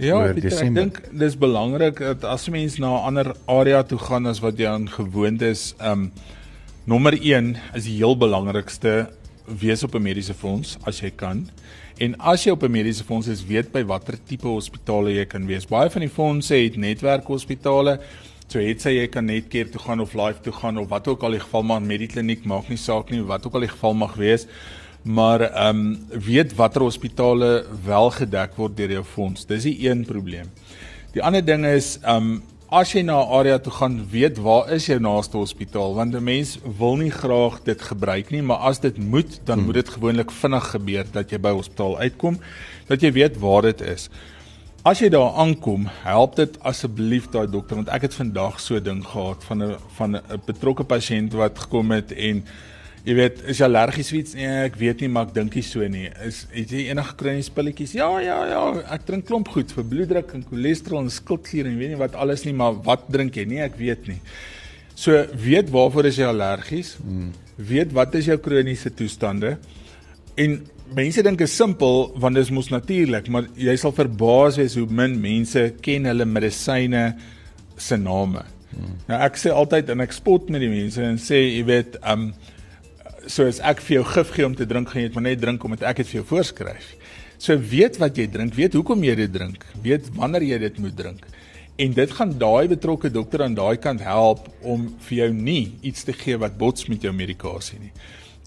Ja, 0.00 0.22
Pieter, 0.32 0.54
ek 0.56 0.72
dink 0.72 1.00
dis 1.20 1.34
belangrik 1.36 1.98
dat 2.00 2.24
as 2.24 2.48
'n 2.48 2.52
mens 2.52 2.78
na 2.78 2.96
'n 2.96 3.04
ander 3.08 3.36
area 3.46 3.82
toe 3.82 3.98
gaan 3.98 4.26
as 4.26 4.40
wat 4.40 4.56
jy 4.56 4.66
aan 4.66 4.88
gewoond 4.88 5.42
is, 5.42 5.74
um 5.80 6.12
nommer 6.84 7.12
1 7.12 7.56
is 7.74 7.84
die 7.84 7.96
heel 7.96 8.16
belangrikste 8.16 9.10
wees 9.46 9.82
op 9.82 9.94
'n 9.94 10.02
mediese 10.02 10.34
fonds 10.34 10.78
as 10.84 11.00
jy 11.00 11.10
kan. 11.10 11.50
En 11.98 12.16
as 12.18 12.44
jy 12.44 12.50
op 12.50 12.62
'n 12.62 12.70
mediese 12.70 13.04
fonds 13.04 13.28
is, 13.28 13.44
weet 13.44 13.72
by 13.72 13.84
watter 13.84 14.18
tipe 14.24 14.46
hospitale 14.46 15.12
jy 15.12 15.26
kan 15.26 15.46
wees. 15.46 15.66
Baie 15.66 15.90
van 15.90 16.00
die 16.00 16.10
fondse 16.10 16.54
het 16.54 16.76
netwerkhospitale. 16.76 18.00
So 18.48 18.58
het 18.58 18.80
sy 18.80 18.90
jy 18.90 19.08
kan 19.08 19.24
net 19.24 19.48
keer 19.48 19.70
toe 19.70 19.80
gaan 19.80 20.00
of 20.00 20.14
live 20.14 20.40
toe 20.42 20.52
gaan 20.52 20.78
of 20.78 20.88
wat 20.88 21.08
ook 21.08 21.22
al 21.22 21.30
die 21.30 21.40
geval 21.40 21.62
maar 21.62 21.82
medikliniek 21.82 22.44
maak 22.44 22.68
nie 22.68 22.76
saak 22.76 23.10
nie 23.10 23.22
wat 23.22 23.46
ook 23.46 23.54
al 23.54 23.60
die 23.60 23.68
geval 23.68 23.94
mag 23.94 24.14
wees 24.14 24.46
maar 25.02 25.40
ehm 25.40 25.76
um, 25.76 25.98
weet 26.08 26.54
watter 26.54 26.82
hospitale 26.82 27.64
wel 27.84 28.10
gedek 28.10 28.56
word 28.56 28.76
deur 28.76 28.90
jou 28.90 29.04
fonds. 29.04 29.46
Dis 29.46 29.62
die 29.62 29.88
een 29.88 30.04
probleem. 30.04 30.50
Die 31.12 31.22
ander 31.22 31.44
ding 31.44 31.66
is 31.66 31.98
ehm 32.02 32.16
um, 32.16 32.42
as 32.72 32.92
jy 32.94 33.02
na 33.04 33.20
'n 33.20 33.32
area 33.38 33.58
toe 33.58 33.72
gaan, 33.72 34.08
weet 34.10 34.38
waar 34.38 34.70
is 34.72 34.86
jou 34.86 34.98
naaste 35.00 35.36
hospitaal 35.36 35.94
want 35.94 36.14
'n 36.14 36.24
mens 36.24 36.58
wil 36.78 36.96
nie 36.96 37.10
graag 37.10 37.60
dit 37.64 37.82
gebruik 37.82 38.30
nie, 38.30 38.42
maar 38.42 38.56
as 38.56 38.80
dit 38.80 38.98
moet, 38.98 39.40
dan 39.44 39.56
hmm. 39.56 39.66
moet 39.66 39.74
dit 39.74 39.88
gewoonlik 39.88 40.30
vinnig 40.30 40.70
gebeur 40.70 41.04
dat 41.12 41.30
jy 41.30 41.38
by 41.38 41.50
hospitaal 41.50 41.98
uitkom, 41.98 42.38
dat 42.86 43.00
jy 43.00 43.12
weet 43.12 43.38
waar 43.38 43.62
dit 43.62 43.80
is. 43.80 44.08
As 44.82 44.98
jy 44.98 45.08
daar 45.08 45.32
aankom, 45.36 45.84
help 46.02 46.36
dit 46.36 46.58
asseblief 46.62 47.28
daai 47.30 47.46
dokter 47.46 47.76
want 47.76 47.88
ek 47.88 48.02
het 48.02 48.14
vandag 48.14 48.60
so 48.60 48.80
ding 48.80 49.04
gehad 49.04 49.44
van 49.44 49.62
'n 49.62 49.76
van 49.96 50.16
'n 50.16 50.40
betrokke 50.46 50.84
pasiënt 50.84 51.32
wat 51.32 51.58
gekom 51.58 51.90
het 51.90 52.12
en 52.12 52.44
Jy 53.02 53.14
weet, 53.18 53.40
is 53.50 53.58
jy 53.58 53.66
allergies 53.66 54.12
vir 54.12 54.18
iets? 54.20 54.34
Nee, 54.38 54.50
ek 54.68 54.76
weet 54.78 55.00
nie, 55.02 55.08
maar 55.10 55.26
ek 55.26 55.32
dink 55.34 55.56
nie 55.58 55.64
so 55.66 55.86
nie. 55.90 56.04
Is 56.22 56.44
het 56.52 56.70
jy 56.70 56.84
enige 56.92 57.16
kroniese 57.18 57.50
pilletjies? 57.54 57.96
Ja, 57.98 58.06
ja, 58.22 58.36
ja, 58.46 58.60
ek 58.94 59.08
drink 59.08 59.26
klomp 59.26 59.50
goed 59.50 59.72
vir 59.74 59.88
bloeddruk 59.90 60.30
en 60.36 60.44
cholesterol 60.46 61.00
en 61.02 61.10
skildklier 61.10 61.66
en 61.66 61.80
weet 61.80 61.96
nie 61.96 61.98
wat 61.98 62.14
alles 62.14 62.46
nie, 62.46 62.54
maar 62.54 62.78
wat 62.86 63.08
drink 63.10 63.40
jy? 63.40 63.46
Nee, 63.50 63.64
ek 63.66 63.74
weet 63.80 64.06
nie. 64.12 64.20
So 64.94 65.18
weet 65.34 65.72
waarvoor 65.74 66.12
is 66.12 66.20
jy 66.20 66.28
allergies? 66.30 66.92
Hmm. 67.02 67.32
Weet 67.58 67.90
wat 67.96 68.14
is 68.20 68.30
jou 68.30 68.38
kroniese 68.44 68.94
toestande? 68.94 69.56
En 70.38 70.60
mense 70.94 71.26
dink 71.26 71.42
dit 71.42 71.50
is 71.50 71.58
simpel 71.58 72.12
want 72.22 72.38
dit 72.38 72.46
is 72.46 72.54
mos 72.54 72.70
natuurlik, 72.70 73.26
maar 73.34 73.50
jy 73.58 73.74
sal 73.82 73.96
verbaas 73.98 74.62
wees 74.62 74.78
hoe 74.78 74.86
min 74.86 75.18
mense 75.18 75.72
ken 75.82 76.06
hulle 76.12 76.28
medisyne 76.28 77.08
se 77.74 77.98
name. 77.98 78.46
Hmm. 78.70 78.96
Nou 79.10 79.22
ek 79.26 79.42
sê 79.42 79.50
altyd 79.50 79.90
en 79.90 80.06
ek 80.06 80.14
spot 80.14 80.54
met 80.54 80.62
die 80.62 80.70
mense 80.70 81.02
en 81.02 81.18
sê 81.18 81.42
jy 81.48 81.66
weet, 81.66 81.98
um, 82.06 82.30
so 83.26 83.46
as 83.46 83.60
ek 83.60 83.80
vir 83.80 84.00
jou 84.00 84.04
gif 84.04 84.30
gee 84.36 84.46
om 84.46 84.54
te 84.54 84.66
drink, 84.66 84.88
gaan 84.88 85.02
jy 85.02 85.08
dit 85.08 85.14
maar 85.14 85.26
net 85.28 85.40
drink 85.40 85.64
omdat 85.64 85.82
ek 85.82 86.02
dit 86.02 86.10
vir 86.12 86.20
jou 86.20 86.26
voorskryf. 86.32 86.94
So 87.42 87.58
weet 87.58 87.98
wat 87.98 88.18
jy 88.18 88.28
drink, 88.30 88.54
weet 88.54 88.74
hoekom 88.78 89.02
jy 89.02 89.16
dit 89.18 89.32
drink, 89.32 89.64
weet 89.82 90.10
wanneer 90.14 90.44
jy 90.46 90.58
dit 90.62 90.78
moet 90.78 90.96
drink. 90.96 91.26
En 91.82 91.94
dit 91.96 92.10
gaan 92.18 92.34
daai 92.38 92.68
betrokke 92.70 93.10
dokter 93.10 93.42
aan 93.42 93.54
daai 93.58 93.76
kant 93.80 94.02
help 94.04 94.46
om 94.60 94.90
vir 95.08 95.16
jou 95.24 95.30
nie 95.34 95.72
iets 95.82 96.04
te 96.06 96.14
gee 96.14 96.36
wat 96.38 96.58
bots 96.60 96.86
met 96.92 97.02
jou 97.02 97.12
medikasie 97.16 97.80
nie. 97.80 97.90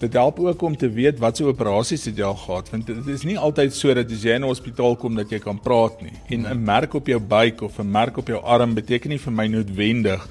Dit 0.00 0.12
help 0.12 0.38
ook 0.44 0.62
om 0.62 0.76
te 0.76 0.88
weet 0.92 1.18
wat 1.20 1.36
se 1.36 1.44
operasies 1.44 2.04
het 2.08 2.16
jy 2.20 2.24
al 2.24 2.38
gehad 2.40 2.70
want 2.72 2.88
dit 2.88 3.10
is 3.12 3.24
nie 3.28 3.36
altyd 3.36 3.74
so 3.74 3.94
dat 3.96 4.12
as 4.12 4.24
jy 4.24 4.36
in 4.36 4.44
'n 4.44 4.52
hospitaal 4.52 4.96
kom 4.96 5.16
dat 5.16 5.30
jy 5.30 5.40
kan 5.40 5.58
praat 5.58 6.00
nie. 6.02 6.16
En 6.30 6.46
'n 6.46 6.64
merk 6.64 6.94
op 6.94 7.06
jou 7.06 7.20
buik 7.20 7.62
of 7.62 7.78
'n 7.78 7.90
merk 7.90 8.16
op 8.16 8.28
jou 8.28 8.40
arm 8.42 8.74
beteken 8.74 9.10
nie 9.10 9.18
vir 9.18 9.32
my 9.32 9.46
noodwendig 9.46 10.28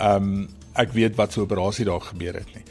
um, 0.00 0.48
ek 0.74 0.92
weet 0.92 1.14
wat 1.16 1.32
so 1.32 1.40
'n 1.40 1.44
operasie 1.44 1.84
daar 1.84 2.00
gebeur 2.00 2.34
het 2.34 2.54
nie. 2.54 2.64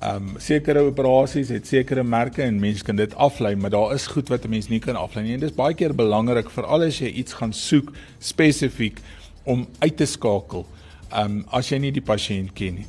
Ehm 0.00 0.16
um, 0.16 0.34
sekere 0.38 0.80
operasies 0.80 1.48
het 1.48 1.66
sekere 1.66 2.02
merke 2.02 2.42
en 2.42 2.60
mense 2.60 2.84
kan 2.84 2.96
dit 2.96 3.14
aflei, 3.14 3.54
maar 3.56 3.70
daar 3.70 3.94
is 3.94 4.06
goed 4.06 4.28
wat 4.28 4.44
'n 4.44 4.50
mens 4.50 4.68
nie 4.68 4.78
kan 4.78 4.96
aflei 4.96 5.24
nie. 5.24 5.34
En 5.34 5.40
dis 5.40 5.54
baie 5.54 5.74
keer 5.74 5.94
belangrik 5.94 6.50
veral 6.50 6.82
as 6.82 6.98
jy 6.98 7.08
iets 7.08 7.32
gaan 7.32 7.52
soek 7.52 7.92
spesifiek 8.18 9.00
om 9.44 9.66
uit 9.78 9.96
te 9.96 10.06
skakel. 10.06 10.66
Ehm 11.10 11.24
um, 11.24 11.44
as 11.50 11.68
jy 11.68 11.78
nie 11.78 11.92
die 11.92 12.02
pasiënt 12.02 12.52
ken 12.52 12.74
nie. 12.74 12.86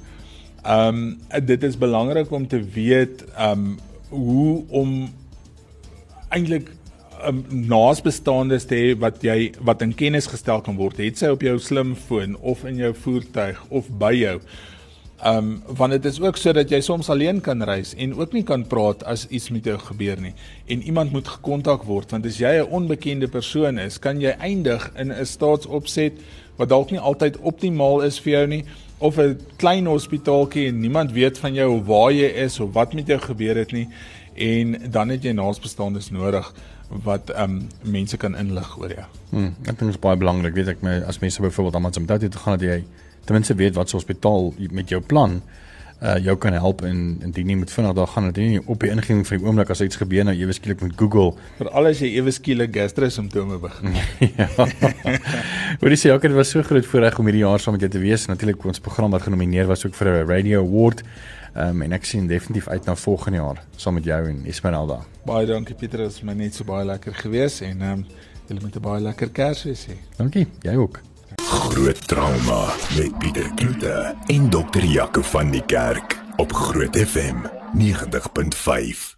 Ehm 0.63 1.19
um, 1.31 1.45
dit 1.45 1.63
is 1.63 1.77
belangrik 1.77 2.31
om 2.31 2.47
te 2.47 2.63
weet 2.63 3.25
ehm 3.35 3.51
um, 3.51 3.79
hoe 4.09 4.63
om 4.69 5.13
eintlik 6.29 6.71
um, 7.27 7.43
naasbestaandes 7.49 8.65
te 8.65 8.75
hê 8.75 8.97
wat 8.99 9.23
jy 9.23 9.51
wat 9.65 9.81
in 9.81 9.93
kennis 9.93 10.27
gestel 10.27 10.61
kan 10.61 10.77
word. 10.79 10.97
Het 10.97 11.17
sy 11.17 11.31
op 11.33 11.41
jou 11.41 11.57
slimfoon 11.59 12.37
of 12.41 12.65
in 12.65 12.77
jou 12.77 12.93
voertuig 12.93 13.63
of 13.69 13.89
by 14.01 14.13
jou. 14.13 14.39
Ehm 15.19 15.37
um, 15.37 15.75
want 15.75 15.91
dit 15.91 16.05
is 16.05 16.21
ook 16.21 16.37
sodat 16.39 16.69
jy 16.71 16.79
soms 16.79 17.09
alleen 17.09 17.41
kan 17.43 17.63
reis 17.67 17.91
en 17.95 18.13
ook 18.15 18.31
nie 18.31 18.43
kan 18.43 18.61
praat 18.67 19.03
as 19.03 19.25
iets 19.27 19.49
met 19.51 19.65
jou 19.67 19.75
gebeur 19.77 20.21
nie 20.21 20.31
en 20.71 20.81
iemand 20.81 21.11
moet 21.11 21.27
gekontak 21.27 21.83
word 21.83 22.11
want 22.15 22.25
as 22.25 22.37
jy 22.39 22.53
'n 22.61 22.71
onbekende 22.71 23.27
persoon 23.27 23.79
is, 23.79 23.99
kan 23.99 24.21
jy 24.21 24.31
eindig 24.39 24.91
in 24.95 25.11
'n 25.11 25.25
staatsopset 25.25 26.13
wat 26.55 26.69
dalk 26.69 26.91
nie 26.91 26.99
altyd 26.99 27.37
optimaal 27.37 28.01
is 28.01 28.19
vir 28.19 28.31
jou 28.31 28.47
nie 28.47 28.63
of 28.99 29.17
'n 29.17 29.37
klein 29.57 29.85
hospitaaltjie 29.85 30.67
en 30.67 30.79
niemand 30.79 31.11
weet 31.11 31.37
van 31.37 31.53
jou 31.53 31.83
waar 31.83 32.11
jy 32.11 32.31
is 32.45 32.59
of 32.59 32.73
wat 32.73 32.93
met 32.93 33.07
jou 33.07 33.19
gebeur 33.19 33.55
het 33.55 33.71
nie 33.71 33.87
en 34.35 34.91
dan 34.91 35.09
het 35.09 35.23
jy 35.23 35.31
naasbestaandes 35.31 36.11
nodig 36.11 36.53
wat 36.89 37.29
ehm 37.29 37.59
um, 37.59 37.67
mense 37.83 38.17
kan 38.17 38.35
inlig 38.35 38.77
oor 38.77 38.89
jou. 38.89 39.05
Hmm, 39.29 39.53
ek 39.61 39.77
dink 39.77 39.79
dit 39.79 39.95
is 39.95 40.01
baie 40.01 40.17
belangrik, 40.17 40.53
weet 40.53 40.67
ek, 40.67 40.81
my 40.81 40.99
as 41.07 41.19
mense 41.19 41.41
byvoorbeeld 41.41 41.75
aan 41.75 41.85
Amsterdam 41.85 42.29
toe 42.29 42.41
gaan 42.41 42.57
dat 42.57 42.67
jy 42.67 42.83
ten 43.25 43.37
minste 43.37 43.55
weet 43.55 43.75
wat 43.75 43.89
se 43.89 43.95
hospitaal 43.95 44.53
met 44.71 44.89
jou 44.89 45.01
plan 45.01 45.41
uh 45.99 46.15
jou 46.23 46.37
kan 46.39 46.55
help 46.55 46.81
en 46.87 46.99
indien 47.27 47.49
jy 47.51 47.55
moet 47.59 47.71
vinnig 47.71 47.93
daar 47.97 48.07
gaan 48.07 48.29
dat 48.29 48.37
jy 48.39 48.45
nie 48.53 48.59
op 48.71 48.79
die 48.79 48.91
ingang 48.93 49.25
van 49.27 49.37
die 49.37 49.45
oomblik 49.45 49.71
as 49.73 49.81
iets 49.83 49.99
gebeur 49.99 50.23
nou 50.23 50.35
ewe 50.37 50.53
skielik 50.55 50.79
met 50.85 50.93
Google 50.95 51.33
vir 51.57 51.69
alles 51.75 51.99
jy 51.99 52.13
ewe 52.21 52.31
skielik 52.31 52.71
gastro 52.71 53.09
simptome 53.11 53.59
begin. 53.59 53.97
ja. 54.39 54.47
Wat 55.81 55.89
dis 55.91 56.05
ook 56.07 56.23
dit 56.23 56.37
was 56.37 56.53
so 56.55 56.63
groot 56.63 56.87
voorreg 56.87 57.19
om 57.19 57.27
hierdie 57.27 57.43
jaar 57.43 57.59
saam 57.59 57.75
met 57.75 57.83
jou 57.83 57.91
te 57.91 57.99
wees. 57.99 58.29
Natuurlik 58.31 58.63
ons 58.63 58.79
program 58.79 59.11
wat 59.11 59.27
genomineer 59.27 59.67
was 59.67 59.83
ook 59.85 59.95
vir 59.99 60.07
'n 60.07 60.27
radio 60.31 60.63
award. 60.63 61.03
Um, 61.55 61.81
en 61.81 61.91
ek 61.91 62.05
sien 62.05 62.27
definitief 62.27 62.67
uit 62.67 62.85
na 62.85 62.95
volgende 62.95 63.37
jaar 63.37 63.63
saam 63.75 63.93
met 63.97 64.05
jou 64.05 64.19
en 64.29 64.45
Esmeralda. 64.45 64.99
Baie 65.25 65.47
dankie 65.49 65.75
Pieter, 65.75 66.05
dit 66.05 66.11
was 66.11 66.21
my 66.23 66.33
net 66.33 66.55
so 66.55 66.63
baie 66.63 66.85
lekker 66.85 67.13
gewees 67.13 67.61
en 67.61 67.81
ehm 67.81 67.91
um, 67.91 68.05
julle 68.49 68.61
moet 68.61 68.75
'n 68.75 68.81
baie 68.81 69.01
lekker 69.01 69.29
Kersfees 69.29 69.85
hê. 69.85 69.97
Dankie, 70.17 70.47
jy 70.61 70.75
ook. 70.75 71.01
Groot 71.41 72.07
trauma 72.07 72.73
met 72.97 73.17
Pieter 73.19 73.53
Kloete 73.55 74.15
en 74.27 74.49
dokter 74.49 74.83
Jaco 74.85 75.21
van 75.21 75.51
die 75.51 75.65
Kerk 75.65 76.17
op 76.37 76.53
Groot 76.53 76.97
FM 76.97 77.45
90.5. 77.73 79.17